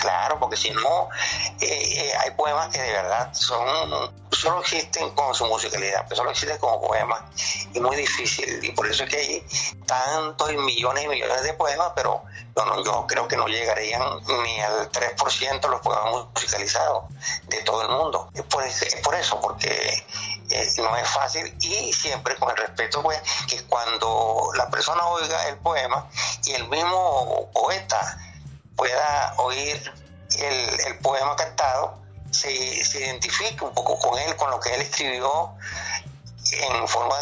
claro 0.00 0.38
porque 0.38 0.56
si 0.56 0.70
no 0.70 1.08
eh, 1.60 1.66
eh, 1.66 2.12
hay 2.18 2.30
poemas 2.32 2.68
que 2.68 2.80
de 2.80 2.92
verdad 2.92 3.32
son 3.32 4.12
solo 4.30 4.60
existen 4.60 5.10
con 5.10 5.34
su 5.34 5.46
musicalidad 5.46 6.04
pero 6.04 6.16
solo 6.16 6.30
existen 6.30 6.58
como 6.58 6.80
poemas 6.80 7.22
y 7.72 7.80
muy 7.80 7.96
difícil 7.96 8.64
y 8.64 8.72
por 8.72 8.88
eso 8.88 9.04
es 9.04 9.10
que 9.10 9.16
hay 9.16 9.46
tantos 9.86 10.52
y 10.52 10.56
millones 10.56 11.04
y 11.04 11.08
millones 11.08 11.42
de 11.42 11.54
poemas 11.54 11.92
pero 11.94 12.22
yo, 12.56 12.84
yo 12.84 13.06
creo 13.06 13.28
que 13.28 13.36
no 13.36 13.46
llegarían 13.46 14.02
ni 14.42 14.60
al 14.60 14.90
3% 14.90 15.68
los 15.70 15.80
poemas 15.80 16.26
musicalizados 16.34 17.04
de 17.48 17.62
todo 17.62 17.82
el 17.82 17.88
mundo. 17.88 18.28
Es 18.34 18.42
por, 18.42 18.62
es 18.64 18.96
por 19.02 19.14
eso 19.14 19.40
porque 19.40 20.04
no 20.78 20.96
es 20.96 21.08
fácil 21.08 21.54
y 21.60 21.92
siempre 21.92 22.36
con 22.36 22.50
el 22.50 22.56
respeto 22.56 23.02
pues 23.02 23.20
que 23.48 23.62
cuando 23.64 24.50
la 24.56 24.68
persona 24.68 25.06
oiga 25.06 25.48
el 25.48 25.58
poema 25.58 26.08
y 26.44 26.52
el 26.52 26.68
mismo 26.68 27.50
poeta 27.52 28.18
pueda 28.76 29.34
oír 29.38 29.92
el, 30.38 30.80
el 30.86 30.98
poema 30.98 31.36
cantado 31.36 32.02
se, 32.32 32.84
se 32.84 33.00
identifique 33.00 33.64
un 33.64 33.74
poco 33.74 33.98
con 33.98 34.18
él, 34.18 34.34
con 34.36 34.50
lo 34.50 34.58
que 34.58 34.74
él 34.74 34.80
escribió 34.80 35.54
en 36.52 36.88
forma 36.88 37.16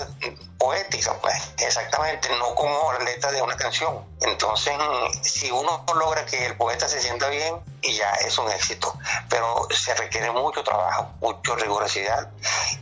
poética, 0.58 1.14
pues, 1.20 1.54
exactamente, 1.58 2.28
no 2.38 2.54
como 2.54 2.92
letra 3.04 3.32
de 3.32 3.40
una 3.42 3.56
canción. 3.56 4.04
Entonces, 4.20 4.74
si 5.22 5.50
uno 5.50 5.84
logra 5.98 6.26
que 6.26 6.46
el 6.46 6.56
poeta 6.56 6.88
se 6.88 7.00
sienta 7.00 7.28
bien, 7.28 7.56
y 7.82 7.94
ya 7.94 8.10
es 8.26 8.36
un 8.38 8.50
éxito. 8.50 8.92
Pero 9.28 9.66
se 9.70 9.94
requiere 9.94 10.30
mucho 10.30 10.62
trabajo, 10.62 11.14
mucha 11.20 11.54
rigurosidad 11.56 12.30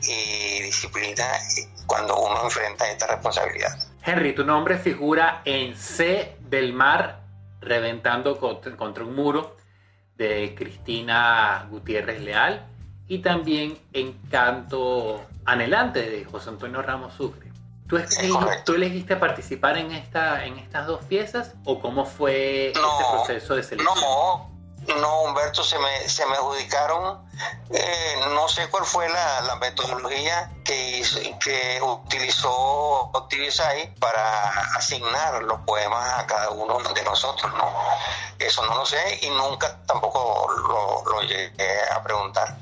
y 0.02 0.62
disciplina 0.62 1.24
cuando 1.86 2.16
uno 2.16 2.42
enfrenta 2.44 2.90
esta 2.90 3.06
responsabilidad. 3.06 3.78
Henry, 4.04 4.34
tu 4.34 4.44
nombre 4.44 4.78
figura 4.78 5.42
en 5.44 5.76
C 5.76 6.36
del 6.40 6.72
Mar, 6.72 7.20
reventando 7.60 8.38
contra 8.38 9.04
un 9.04 9.14
muro 9.14 9.56
de 10.16 10.54
Cristina 10.56 11.66
Gutiérrez 11.70 12.20
Leal 12.20 12.66
y 13.06 13.18
también 13.18 13.78
en 13.92 14.12
Canto 14.30 15.24
Anhelante 15.48 16.02
de 16.02 16.24
José 16.26 16.50
Antonio 16.50 16.82
Ramos 16.82 17.14
Sucre. 17.14 17.50
¿Tú, 17.88 17.98
¿Tú, 18.66 18.74
elegiste 18.74 19.16
participar 19.16 19.78
en, 19.78 19.92
esta, 19.92 20.44
en 20.44 20.58
estas 20.58 20.86
dos 20.86 21.02
piezas 21.06 21.54
o 21.64 21.80
cómo 21.80 22.04
fue 22.04 22.72
ese 22.72 22.80
proceso 23.10 23.56
de 23.56 23.62
selección? 23.62 23.94
No, 23.98 24.50
no, 25.00 25.22
Humberto, 25.22 25.64
se 25.64 25.78
me, 25.78 26.06
se 26.06 26.26
me 26.26 26.34
adjudicaron, 26.34 27.26
eh, 27.70 28.14
no 28.34 28.46
sé 28.48 28.68
cuál 28.68 28.84
fue 28.84 29.08
la, 29.08 29.40
la 29.40 29.56
metodología 29.56 30.50
que, 30.64 30.98
hizo, 30.98 31.18
que 31.38 31.80
utilizó 31.80 32.50
Octivisai 33.12 33.94
para 33.94 34.48
asignar 34.76 35.42
los 35.44 35.60
poemas 35.60 36.18
a 36.18 36.26
cada 36.26 36.50
uno 36.50 36.78
de 36.92 37.02
nosotros, 37.04 37.50
¿no? 37.54 37.72
Eso 38.38 38.64
no 38.66 38.76
lo 38.76 38.86
sé 38.86 39.18
y 39.22 39.30
nunca 39.30 39.76
tampoco 39.86 40.48
lo, 41.06 41.22
llegué 41.22 41.82
a 41.90 42.02
preguntar. 42.02 42.56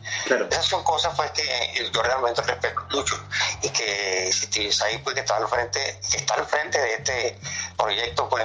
Esas 0.51 0.65
son 0.65 0.83
cosas 0.83 1.15
pues 1.15 1.31
que 1.33 1.91
yo 1.93 2.03
realmente 2.03 2.41
respeto 2.43 2.81
mucho 2.91 3.17
y 3.63 3.69
que 3.69 4.33
si 4.33 4.71
ahí 4.83 4.99
pues 4.99 5.15
que 5.15 5.21
está 5.21 5.37
al 5.37 5.47
frente, 5.47 6.01
que 6.11 6.17
está 6.17 6.35
al 6.35 6.47
frente 6.47 6.81
de 6.81 6.95
este 6.95 7.39
proyecto, 7.77 8.29
pues 8.29 8.45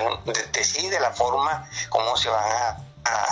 decide 0.51 0.99
la 0.99 1.11
forma 1.11 1.69
como 1.89 2.17
se 2.17 2.29
van 2.29 2.43
a, 2.43 2.77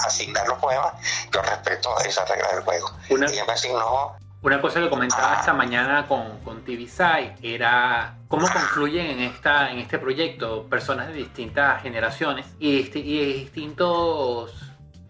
asignar 0.05 0.47
los 0.47 0.57
poemas, 0.57 0.93
yo 1.31 1.41
respeto 1.43 1.99
esa 1.99 2.25
regla 2.25 2.47
del 2.53 2.63
juego. 2.63 2.91
Una, 3.09 3.31
y 3.31 3.43
me 3.43 3.53
asignó 3.53 4.17
una 4.41 4.61
cosa 4.61 4.79
que 4.79 4.89
comentaba 4.89 5.39
esta 5.39 5.53
mañana 5.53 6.07
con, 6.07 6.39
con 6.39 6.63
TVSI 6.63 7.33
era 7.41 8.15
cómo 8.29 8.47
confluyen 8.47 9.07
en, 9.07 9.19
esta, 9.19 9.69
en 9.71 9.79
este 9.79 9.99
proyecto 9.99 10.65
personas 10.69 11.07
de 11.09 11.13
distintas 11.13 11.81
generaciones 11.83 12.45
y, 12.57 12.83
distintos 12.83 14.53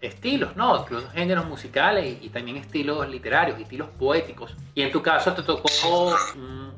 estilos, 0.00 0.56
¿no? 0.56 0.80
Incluso 0.80 1.08
géneros 1.10 1.46
musicales 1.46 2.18
y, 2.20 2.28
también 2.30 2.56
estilos 2.56 3.08
literarios, 3.08 3.60
estilos 3.60 3.88
poéticos. 3.90 4.56
Y 4.74 4.82
en 4.82 4.90
tu 4.90 5.00
caso 5.00 5.32
te 5.32 5.42
tocó 5.42 5.68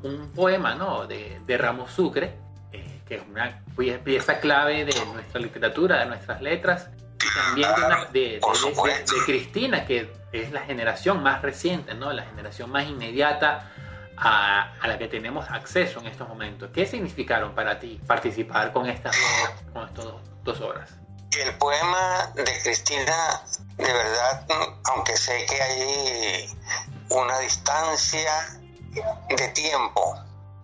un, 0.03 0.31
poema, 0.35 0.75
¿no? 0.75 1.07
De, 1.07 1.39
de 1.45 1.57
Ramos 1.57 1.91
Sucre, 1.91 2.35
eh, 2.71 3.01
que 3.07 3.15
es 3.15 3.23
una 3.29 3.63
pieza 4.03 4.39
clave 4.39 4.85
de 4.85 4.93
nuestra 5.13 5.39
literatura, 5.39 5.99
de 5.99 6.05
nuestras 6.07 6.41
letras, 6.41 6.89
también 7.33 7.69
de, 8.11 8.39
de, 8.39 8.41
Cristina, 9.25 9.85
que 9.85 10.11
es 10.31 10.51
la 10.51 10.61
generación 10.61 11.21
más 11.21 11.41
reciente, 11.41 11.93
¿no? 11.93 12.11
La 12.11 12.23
generación 12.23 12.71
más 12.71 12.85
inmediata 12.87 13.71
a, 14.17 14.73
a, 14.79 14.87
la 14.87 14.97
que 14.97 15.07
tenemos 15.07 15.49
acceso 15.49 15.99
en 15.99 16.07
estos 16.07 16.27
momentos. 16.27 16.69
¿Qué 16.73 16.85
significaron 16.85 17.53
para 17.55 17.79
ti 17.79 17.99
participar 18.05 18.71
con 18.73 18.89
estas 18.89 19.15
con 19.73 19.87
estas 19.87 20.05
dos 20.43 20.61
obras? 20.61 20.91
El 21.39 21.55
poema 21.57 22.31
de 22.35 22.43
Cristina, 22.43 23.41
de 23.77 23.91
verdad, 23.91 24.45
aunque 24.91 25.17
sé 25.17 25.45
que 25.47 25.61
hay 25.61 26.45
una 27.09 27.39
distancia 27.39 28.31
de 29.29 29.47
tiempo 29.49 30.15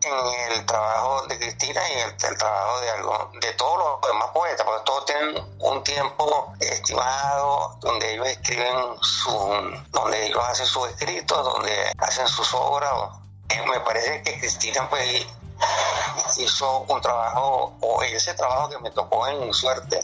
en 0.10 0.52
el 0.54 0.66
trabajo 0.66 1.26
de 1.28 1.38
Cristina 1.38 1.82
y 1.90 2.00
el, 2.00 2.38
trabajo 2.38 2.82
de 2.82 2.90
algo 2.92 3.32
de 3.42 3.54
todos 3.54 3.78
los 3.78 4.12
demás 4.12 4.30
poetas, 4.34 4.66
porque 4.66 4.84
todos 4.86 5.06
tienen 5.06 5.44
un 5.60 5.84
tiempo 5.84 6.54
estimado 6.60 7.78
donde 7.80 8.14
ellos 8.14 8.28
escriben 8.28 8.76
su, 9.02 9.32
donde 9.92 10.28
ellos 10.28 10.44
hacen 10.44 10.66
sus 10.66 10.90
escritos, 10.90 11.44
donde 11.44 11.92
hacen 11.98 12.28
sus 12.28 12.54
obras. 12.54 12.92
Eh, 13.50 13.62
me 13.68 13.80
parece 13.82 14.22
que 14.24 14.40
Cristina 14.40 14.90
pues 14.90 15.28
hizo 16.38 16.80
un 16.82 17.02
trabajo, 17.02 17.76
o 17.82 18.02
ese 18.04 18.34
trabajo 18.34 18.70
que 18.70 18.80
me 18.80 18.92
tocó 18.92 19.28
en 19.28 19.54
suerte, 19.54 20.00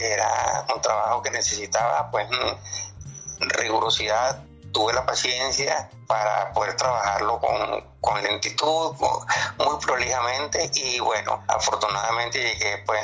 era 0.00 0.64
un 0.74 0.80
trabajo 0.80 1.22
que 1.22 1.30
necesitaba 1.30 2.10
pues 2.10 2.28
rigurosidad, 3.38 4.42
tuve 4.72 4.92
la 4.92 5.04
paciencia 5.04 5.90
para 6.06 6.52
poder 6.52 6.76
trabajarlo 6.76 7.40
con, 7.40 7.89
con 8.00 8.22
lentitud, 8.22 8.94
muy 9.58 9.76
prolijamente 9.80 10.70
y 10.74 11.00
bueno, 11.00 11.42
afortunadamente 11.48 12.38
llegué 12.40 12.78
pues 12.86 13.02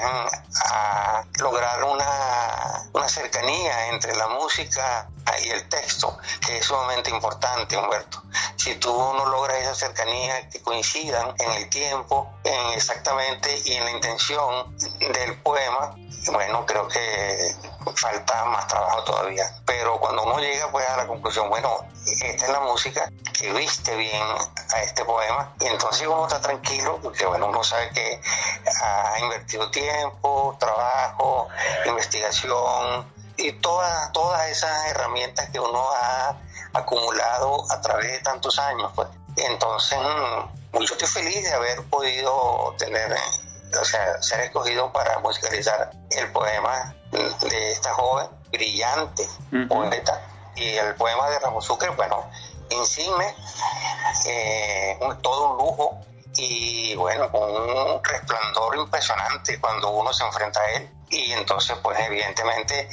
a 0.64 1.24
lograr 1.38 1.84
una, 1.84 2.88
una 2.92 3.08
cercanía 3.08 3.88
entre 3.88 4.14
la 4.16 4.28
música 4.28 5.08
y 5.42 5.50
el 5.50 5.68
texto, 5.68 6.16
que 6.46 6.58
es 6.58 6.64
sumamente 6.64 7.10
importante, 7.10 7.76
Humberto. 7.76 8.22
Si 8.56 8.74
tú 8.76 8.92
no 8.92 9.26
logras 9.26 9.58
esa 9.58 9.74
cercanía, 9.74 10.48
que 10.48 10.60
coincidan 10.62 11.34
en 11.38 11.50
el 11.52 11.68
tiempo, 11.68 12.32
en 12.44 12.72
exactamente 12.74 13.60
y 13.64 13.74
en 13.74 13.84
la 13.84 13.90
intención 13.90 14.76
del 14.78 15.36
poema, 15.42 15.94
bueno, 16.32 16.64
creo 16.66 16.88
que 16.88 17.54
falta 17.94 18.44
más 18.46 18.66
trabajo 18.66 19.04
todavía. 19.04 19.44
Pero 19.64 19.98
cuando 20.00 20.24
uno 20.24 20.38
llega 20.38 20.70
pues 20.70 20.88
a 20.88 20.96
la 20.96 21.06
conclusión, 21.06 21.48
bueno, 21.48 21.86
esta 22.06 22.46
es 22.46 22.50
la 22.50 22.60
música 22.60 23.10
que 23.38 23.52
viste 23.52 23.96
bien 23.96 24.22
a 24.74 24.82
este 24.82 25.04
poema, 25.04 25.54
y 25.60 25.66
entonces 25.66 26.06
uno 26.06 26.26
está 26.26 26.40
tranquilo 26.40 26.98
porque 27.02 27.26
bueno, 27.26 27.46
uno 27.48 27.62
sabe 27.62 27.90
que 27.90 28.20
ha 28.82 29.18
invertido 29.20 29.70
tiempo, 29.70 30.56
trabajo, 30.58 31.48
investigación 31.86 33.06
y 33.36 33.52
todas, 33.52 34.12
todas 34.12 34.48
esas 34.48 34.86
herramientas 34.86 35.50
que 35.50 35.60
uno 35.60 35.84
ha 35.90 36.36
acumulado 36.72 37.70
a 37.70 37.80
través 37.80 38.12
de 38.12 38.18
tantos 38.20 38.58
años. 38.58 38.90
Pues. 38.94 39.08
Entonces, 39.36 39.98
mm, 39.98 40.78
yo 40.78 40.94
estoy 40.94 41.08
feliz 41.08 41.42
de 41.42 41.52
haber 41.52 41.82
podido 41.84 42.74
tener 42.78 43.14
o 43.80 43.84
sea, 43.84 44.22
ser 44.22 44.40
escogido 44.40 44.92
para 44.92 45.18
musicalizar 45.18 45.90
el 46.10 46.30
poema 46.32 46.94
de 47.10 47.72
esta 47.72 47.92
joven, 47.94 48.28
brillante 48.50 49.26
poeta. 49.68 50.20
Y 50.56 50.76
el 50.76 50.94
poema 50.94 51.28
de 51.30 51.38
Ramos 51.38 51.64
Sucre, 51.64 51.90
bueno, 51.90 52.28
insigne, 52.70 53.34
eh, 54.26 54.98
todo 55.22 55.52
un 55.52 55.58
lujo 55.58 56.00
y 56.36 56.94
bueno, 56.96 57.28
un 57.32 58.02
resplandor 58.02 58.76
impresionante 58.76 59.60
cuando 59.60 59.90
uno 59.90 60.12
se 60.12 60.24
enfrenta 60.24 60.60
a 60.60 60.72
él 60.72 60.95
y 61.08 61.32
entonces 61.32 61.76
pues 61.82 61.98
evidentemente 62.00 62.88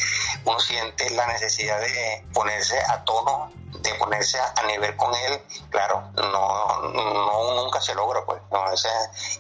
uno 0.46 0.60
siente 0.60 1.10
la 1.12 1.28
necesidad 1.28 1.80
de 1.80 2.26
ponerse 2.34 2.80
a 2.80 3.04
tono 3.04 3.52
de 3.84 3.94
ponerse 3.96 4.40
a, 4.40 4.64
nivel 4.68 4.96
con 4.96 5.14
él, 5.14 5.42
claro, 5.70 6.10
no, 6.16 6.82
no 6.90 7.64
nunca 7.64 7.82
se 7.82 7.94
logra, 7.96 8.24
pues, 8.26 8.42
con 8.50 8.74
esa 8.74 8.90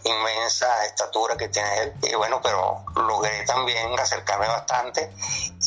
inmensa 0.04 0.86
estatura 0.86 1.38
que 1.38 1.50
tiene 1.50 1.78
él. 1.80 1.94
Y 2.02 2.16
bueno, 2.16 2.42
pero 2.42 2.84
logré 2.96 3.46
también 3.46 3.98
acercarme 3.98 4.48
bastante. 4.48 5.14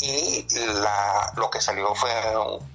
Y 0.01 0.47
la, 0.75 1.33
lo 1.37 1.51
que 1.51 1.61
salió 1.61 1.95
fue 1.95 2.11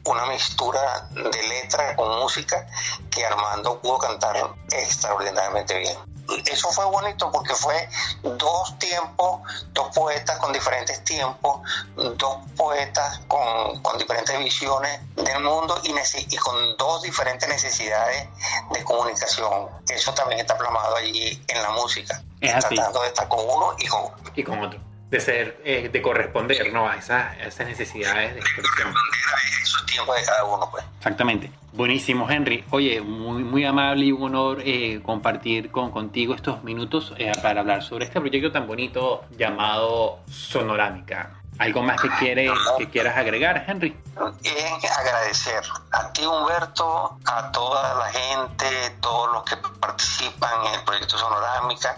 una 0.06 0.26
mixtura 0.26 1.08
de 1.12 1.44
letra 1.44 1.96
con 1.96 2.20
música 2.20 2.66
que 3.10 3.26
Armando 3.26 3.80
pudo 3.80 4.00
cantar 4.00 4.56
extraordinariamente 4.72 5.78
bien 5.78 5.98
eso 6.46 6.70
fue 6.70 6.86
bonito 6.86 7.32
porque 7.32 7.54
fue 7.56 7.90
dos 8.22 8.78
tiempos, 8.80 9.42
dos 9.74 9.94
poetas 9.96 10.38
con 10.40 10.54
diferentes 10.54 11.04
tiempos, 11.04 11.62
dos 11.96 12.38
poetas 12.56 13.20
con, 13.28 13.82
con 13.82 13.98
diferentes 13.98 14.38
visiones 14.40 15.00
del 15.16 15.42
mundo 15.42 15.80
y, 15.84 15.92
y, 15.92 16.38
con 16.38 16.78
dos 16.78 17.02
diferentes 17.02 17.48
necesidades 17.48 18.28
de 18.72 18.84
comunicación. 18.84 19.70
Eso 19.90 20.14
también 20.14 20.42
está 20.42 20.58
plasmado 20.58 20.96
allí 20.96 21.44
en 21.48 21.62
la 21.62 21.72
música. 21.72 22.22
Tratando 22.40 23.02
de 23.02 23.08
estar 23.08 23.28
con 23.28 23.40
uno 23.40 23.76
y 23.78 23.88
con, 23.88 24.12
y 24.36 24.44
con 24.44 24.64
otro 24.64 24.91
de 25.12 25.20
ser, 25.20 25.62
eh, 25.66 25.90
de 25.92 26.02
corresponder 26.02 26.72
¿no? 26.72 26.88
a, 26.88 26.96
esas, 26.96 27.38
esas 27.40 27.68
necesidades 27.68 28.34
de 28.34 28.40
expresión. 28.40 28.88
A 28.88 29.62
esos 29.62 29.86
tiempos 29.86 30.16
de 30.16 30.26
cada 30.26 30.46
uno, 30.46 30.70
pues. 30.72 30.86
Exactamente. 30.98 31.52
Buenísimo, 31.74 32.30
Henry. 32.30 32.64
Oye, 32.70 33.02
muy, 33.02 33.44
muy 33.44 33.66
amable 33.66 34.06
y 34.06 34.12
un 34.14 34.24
honor 34.24 34.62
eh, 34.66 35.02
compartir 35.04 35.70
con, 35.70 35.92
contigo 35.92 36.34
estos 36.34 36.64
minutos 36.64 37.14
eh, 37.18 37.32
para 37.42 37.60
hablar 37.60 37.84
sobre 37.84 38.06
este 38.06 38.20
proyecto 38.22 38.52
tan 38.54 38.68
bonito 38.68 39.26
llamado 39.38 40.20
Sonorámica. 40.30 41.41
¿Algo 41.62 41.84
más 41.84 42.02
que, 42.02 42.10
que 42.80 42.90
quieras 42.90 43.16
agregar, 43.16 43.64
Henry? 43.68 43.96
Es 44.44 44.98
agradecer 44.98 45.64
a 45.92 46.12
ti, 46.12 46.26
Humberto, 46.26 47.20
a 47.24 47.52
toda 47.52 47.94
la 47.94 48.06
gente, 48.06 48.98
todos 49.00 49.32
los 49.32 49.44
que 49.44 49.58
participan 49.80 50.66
en 50.66 50.74
el 50.74 50.84
proyecto 50.84 51.20
Sonorámica, 51.20 51.96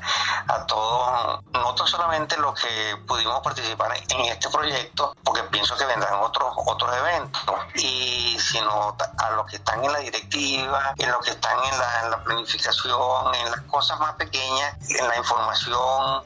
a 0.50 0.66
todos, 0.66 1.40
no 1.54 1.88
solamente 1.88 2.36
los 2.40 2.60
que 2.60 2.98
pudimos 3.08 3.40
participar 3.40 3.94
en 4.10 4.20
este 4.26 4.50
proyecto, 4.50 5.16
porque 5.24 5.44
pienso 5.44 5.78
que 5.78 5.86
vendrán 5.86 6.16
otros, 6.16 6.54
otros 6.58 6.98
eventos, 6.98 7.56
y 7.76 8.38
sino 8.42 8.98
a 9.18 9.30
los 9.32 9.46
que 9.46 9.56
están 9.56 9.82
en 9.82 9.94
la 9.94 10.00
directiva, 10.00 10.94
en 10.98 11.10
los 11.10 11.24
que 11.24 11.32
están 11.32 11.58
en 11.72 11.80
la, 11.80 12.02
en 12.04 12.12
la 12.12 12.22
planificación, 12.22 13.34
en 13.34 13.52
las 13.52 13.62
cosas 13.62 13.98
más 13.98 14.16
pequeñas, 14.16 14.76
en 14.90 15.08
la 15.08 15.16
información 15.16 16.24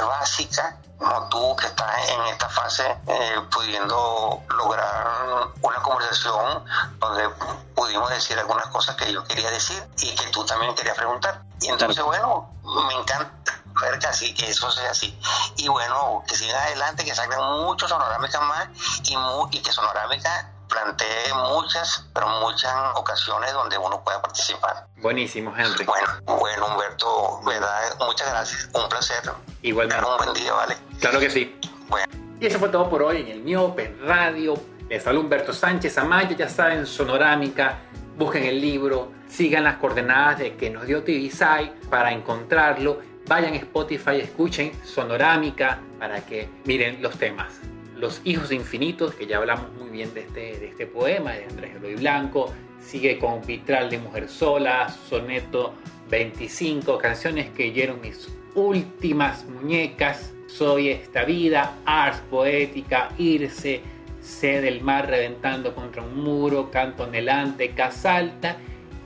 básica 0.00 0.78
como 1.00 1.28
tú 1.28 1.56
que 1.56 1.66
estás 1.66 2.10
en 2.10 2.20
esta 2.26 2.48
fase 2.48 2.84
eh, 3.06 3.34
pudiendo 3.50 4.42
lograr 4.50 5.48
una 5.62 5.82
conversación 5.82 6.64
donde 6.98 7.28
pudimos 7.74 8.10
decir 8.10 8.38
algunas 8.38 8.66
cosas 8.66 8.96
que 8.96 9.10
yo 9.10 9.24
quería 9.24 9.50
decir 9.50 9.82
y 9.98 10.14
que 10.14 10.26
tú 10.26 10.44
también 10.44 10.74
querías 10.74 10.96
preguntar. 10.96 11.42
Y 11.60 11.68
entonces, 11.68 12.04
bueno, 12.04 12.50
me 12.62 12.94
encanta 12.94 13.62
ver 13.80 13.98
que, 13.98 14.06
así, 14.06 14.34
que 14.34 14.50
eso 14.50 14.70
sea 14.70 14.90
así. 14.90 15.18
Y 15.56 15.68
bueno, 15.68 16.22
que 16.28 16.36
siga 16.36 16.62
adelante, 16.62 17.04
que 17.04 17.14
salgan 17.14 17.62
muchos 17.62 17.88
sonorámicas 17.88 18.42
más 18.42 18.68
y, 19.04 19.16
y 19.50 19.62
que 19.62 19.72
sonorámica 19.72 20.52
plantee 20.70 21.34
muchas, 21.34 22.06
pero 22.14 22.28
muchas 22.40 22.72
ocasiones 22.94 23.52
donde 23.52 23.76
uno 23.76 24.02
pueda 24.02 24.22
participar. 24.22 24.86
Buenísimo, 24.96 25.52
Henry. 25.56 25.84
Bueno, 25.84 26.08
bueno, 26.38 26.66
Humberto, 26.68 27.40
¿verdad? 27.44 27.96
Muchas 27.98 28.30
gracias. 28.30 28.68
Un 28.72 28.88
placer. 28.88 29.30
Igualmente. 29.62 30.04
Un 30.04 30.16
buen 30.16 30.32
día, 30.34 30.52
¿vale? 30.52 30.76
Claro 31.00 31.20
que 31.20 31.28
sí. 31.28 31.58
Bueno. 31.88 32.06
Y 32.40 32.46
eso 32.46 32.58
fue 32.58 32.68
todo 32.68 32.88
por 32.88 33.02
hoy 33.02 33.20
en 33.20 33.28
el 33.28 33.40
Miope 33.40 33.96
Radio. 34.02 34.54
Les 34.88 35.02
saluda 35.02 35.24
Humberto 35.24 35.52
Sánchez 35.52 35.98
Amaya, 35.98 36.36
ya 36.36 36.48
saben, 36.48 36.86
Sonorámica. 36.86 37.80
Busquen 38.16 38.44
el 38.44 38.60
libro, 38.60 39.12
sigan 39.28 39.64
las 39.64 39.76
coordenadas 39.76 40.38
de 40.38 40.56
que 40.56 40.70
nos 40.70 40.86
dio 40.86 41.02
TVSI 41.02 41.88
para 41.90 42.12
encontrarlo. 42.12 43.00
Vayan 43.26 43.54
a 43.54 43.56
Spotify, 43.56 44.20
escuchen 44.20 44.72
Sonorámica 44.84 45.80
para 45.98 46.24
que 46.24 46.50
miren 46.64 47.02
los 47.02 47.16
temas 47.16 47.60
Los 48.00 48.22
Hijos 48.24 48.50
Infinitos, 48.50 49.14
que 49.14 49.26
ya 49.26 49.36
hablamos 49.36 49.72
muy 49.74 49.90
bien 49.90 50.14
de 50.14 50.20
este, 50.20 50.58
de 50.58 50.68
este 50.68 50.86
poema 50.86 51.32
de 51.32 51.44
Andrés 51.44 51.76
Eloy 51.76 51.96
Blanco. 51.96 52.50
Sigue 52.80 53.18
con 53.18 53.44
Vitral 53.46 53.90
de 53.90 53.98
Mujer 53.98 54.28
Sola, 54.28 54.88
Soneto 54.88 55.74
25, 56.08 56.96
canciones 56.96 57.50
que 57.50 57.68
oyeron 57.68 58.00
mis 58.00 58.28
últimas 58.54 59.44
muñecas. 59.44 60.32
Soy 60.46 60.88
esta 60.88 61.24
vida, 61.24 61.76
Ars 61.84 62.22
Poética, 62.30 63.10
Irse, 63.18 63.82
Sé 64.20 64.62
del 64.62 64.80
mar 64.80 65.08
reventando 65.08 65.74
contra 65.74 66.02
un 66.02 66.22
muro, 66.22 66.70
Canto 66.70 67.04
anhelante, 67.04 67.70
Casalta 67.72 68.56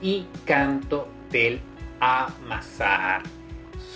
y 0.01 0.25
Canto 0.45 1.09
del 1.31 1.59
Amasar. 1.99 3.23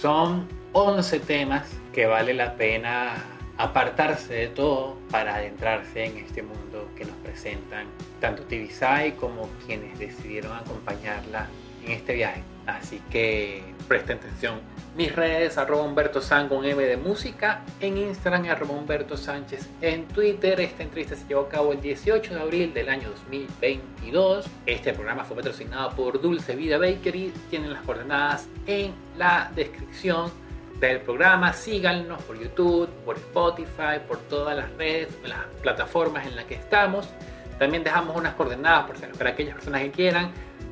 Son 0.01 0.45
11 0.73 1.19
temas 1.21 1.69
que 1.93 2.05
vale 2.05 2.33
la 2.33 2.55
pena 2.55 3.38
apartarse 3.59 4.33
de 4.33 4.47
todo 4.47 4.95
para 5.11 5.35
adentrarse 5.35 6.05
en 6.05 6.17
este 6.17 6.41
mundo 6.41 6.89
que 6.95 7.03
nos 7.03 7.15
presentan 7.17 7.87
tanto 8.21 8.43
Tibisay 8.43 9.11
como 9.11 9.49
quienes 9.65 9.99
decidieron 9.99 10.53
acompañarla 10.53 11.47
en 11.85 11.91
este 11.91 12.13
viaje. 12.15 12.41
Así 12.65 13.01
que 13.11 13.61
presten 13.87 14.17
atención. 14.17 14.61
Mis 14.95 15.13
redes, 15.13 15.57
arroba 15.57 15.83
Humberto 15.83 16.21
San 16.21 16.47
con 16.47 16.63
M 16.63 16.81
de 16.81 16.95
música, 16.95 17.63
en 17.81 17.97
Instagram, 17.97 18.45
arroba 18.45 18.75
Humberto 18.75 19.17
Sánchez, 19.17 19.67
en 19.81 20.07
Twitter. 20.07 20.59
Esta 20.61 20.83
entrevista 20.83 21.15
se 21.17 21.27
llevó 21.27 21.41
a 21.41 21.49
cabo 21.49 21.73
el 21.73 21.81
18 21.81 22.33
de 22.33 22.39
abril 22.39 22.73
del 22.73 22.87
año 22.87 23.09
2022. 23.09 24.45
Este 24.65 24.93
programa 24.93 25.25
fue 25.25 25.35
patrocinado 25.35 25.89
por 25.95 26.21
Dulce 26.21 26.55
Vida 26.55 26.77
Bakery. 26.77 27.33
Tienen 27.49 27.73
las 27.73 27.81
coordenadas 27.81 28.47
en 28.67 28.93
la 29.17 29.51
descripción 29.53 30.31
del 30.79 31.01
programa. 31.01 31.53
Síganos 31.53 32.21
por 32.23 32.39
YouTube, 32.39 32.89
por 33.05 33.17
Spotify, 33.17 33.99
por 34.07 34.17
todas 34.19 34.55
las 34.55 34.71
redes, 34.77 35.09
las 35.23 35.45
plataformas 35.61 36.25
en 36.25 36.35
las 36.35 36.45
que 36.45 36.55
estamos. 36.55 37.09
También 37.57 37.83
dejamos 37.83 38.15
unas 38.15 38.35
coordenadas 38.35 38.91
para 39.17 39.31
aquellas 39.31 39.55
personas 39.55 39.81
que 39.81 39.91
quieran. 39.91 40.31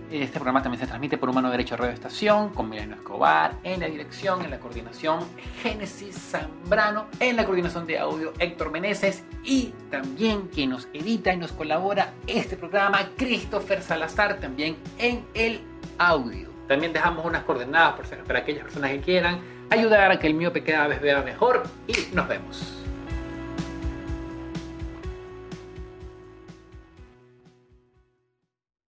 Este 0.10 0.40
programa 0.40 0.64
también 0.64 0.80
se 0.80 0.88
transmite 0.88 1.18
por 1.18 1.30
Humano 1.30 1.52
Derecho 1.52 1.76
Radio 1.76 1.92
Estación 1.92 2.54
con 2.54 2.70
Milano 2.70 2.96
Escobar 2.96 3.56
en 3.64 3.82
la 3.82 3.88
dirección, 3.88 4.42
en 4.42 4.52
la 4.52 4.58
coordinación 4.58 5.20
Génesis 5.62 6.16
Zambrano, 6.16 7.08
en 7.20 7.36
la 7.36 7.44
coordinación 7.44 7.86
de 7.86 8.00
audio 8.00 8.32
Héctor 8.40 8.72
Meneses 8.72 9.26
y 9.44 9.74
también 9.92 10.48
quien 10.48 10.70
nos 10.70 10.88
edita 10.94 11.34
y 11.34 11.38
nos 11.38 11.52
colabora 11.52 12.14
este 12.26 12.56
programa 12.56 13.10
Christopher 13.18 13.82
Salazar 13.82 14.40
también 14.40 14.78
en 14.98 15.26
el 15.34 15.60
audio. 15.98 16.48
También 16.70 16.94
dejamos 16.94 17.26
unas 17.26 17.44
coordenadas 17.44 18.08
para 18.26 18.40
aquellas 18.40 18.64
personas 18.64 18.92
que 18.92 19.02
quieran 19.02 19.42
ayudar 19.70 20.12
a 20.12 20.20
que 20.20 20.28
el 20.28 20.34
miope 20.34 20.64
cada 20.64 20.88
vez 20.88 21.02
vea 21.02 21.22
mejor 21.22 21.64
y 21.88 22.16
nos 22.16 22.28
vemos. 22.28 22.87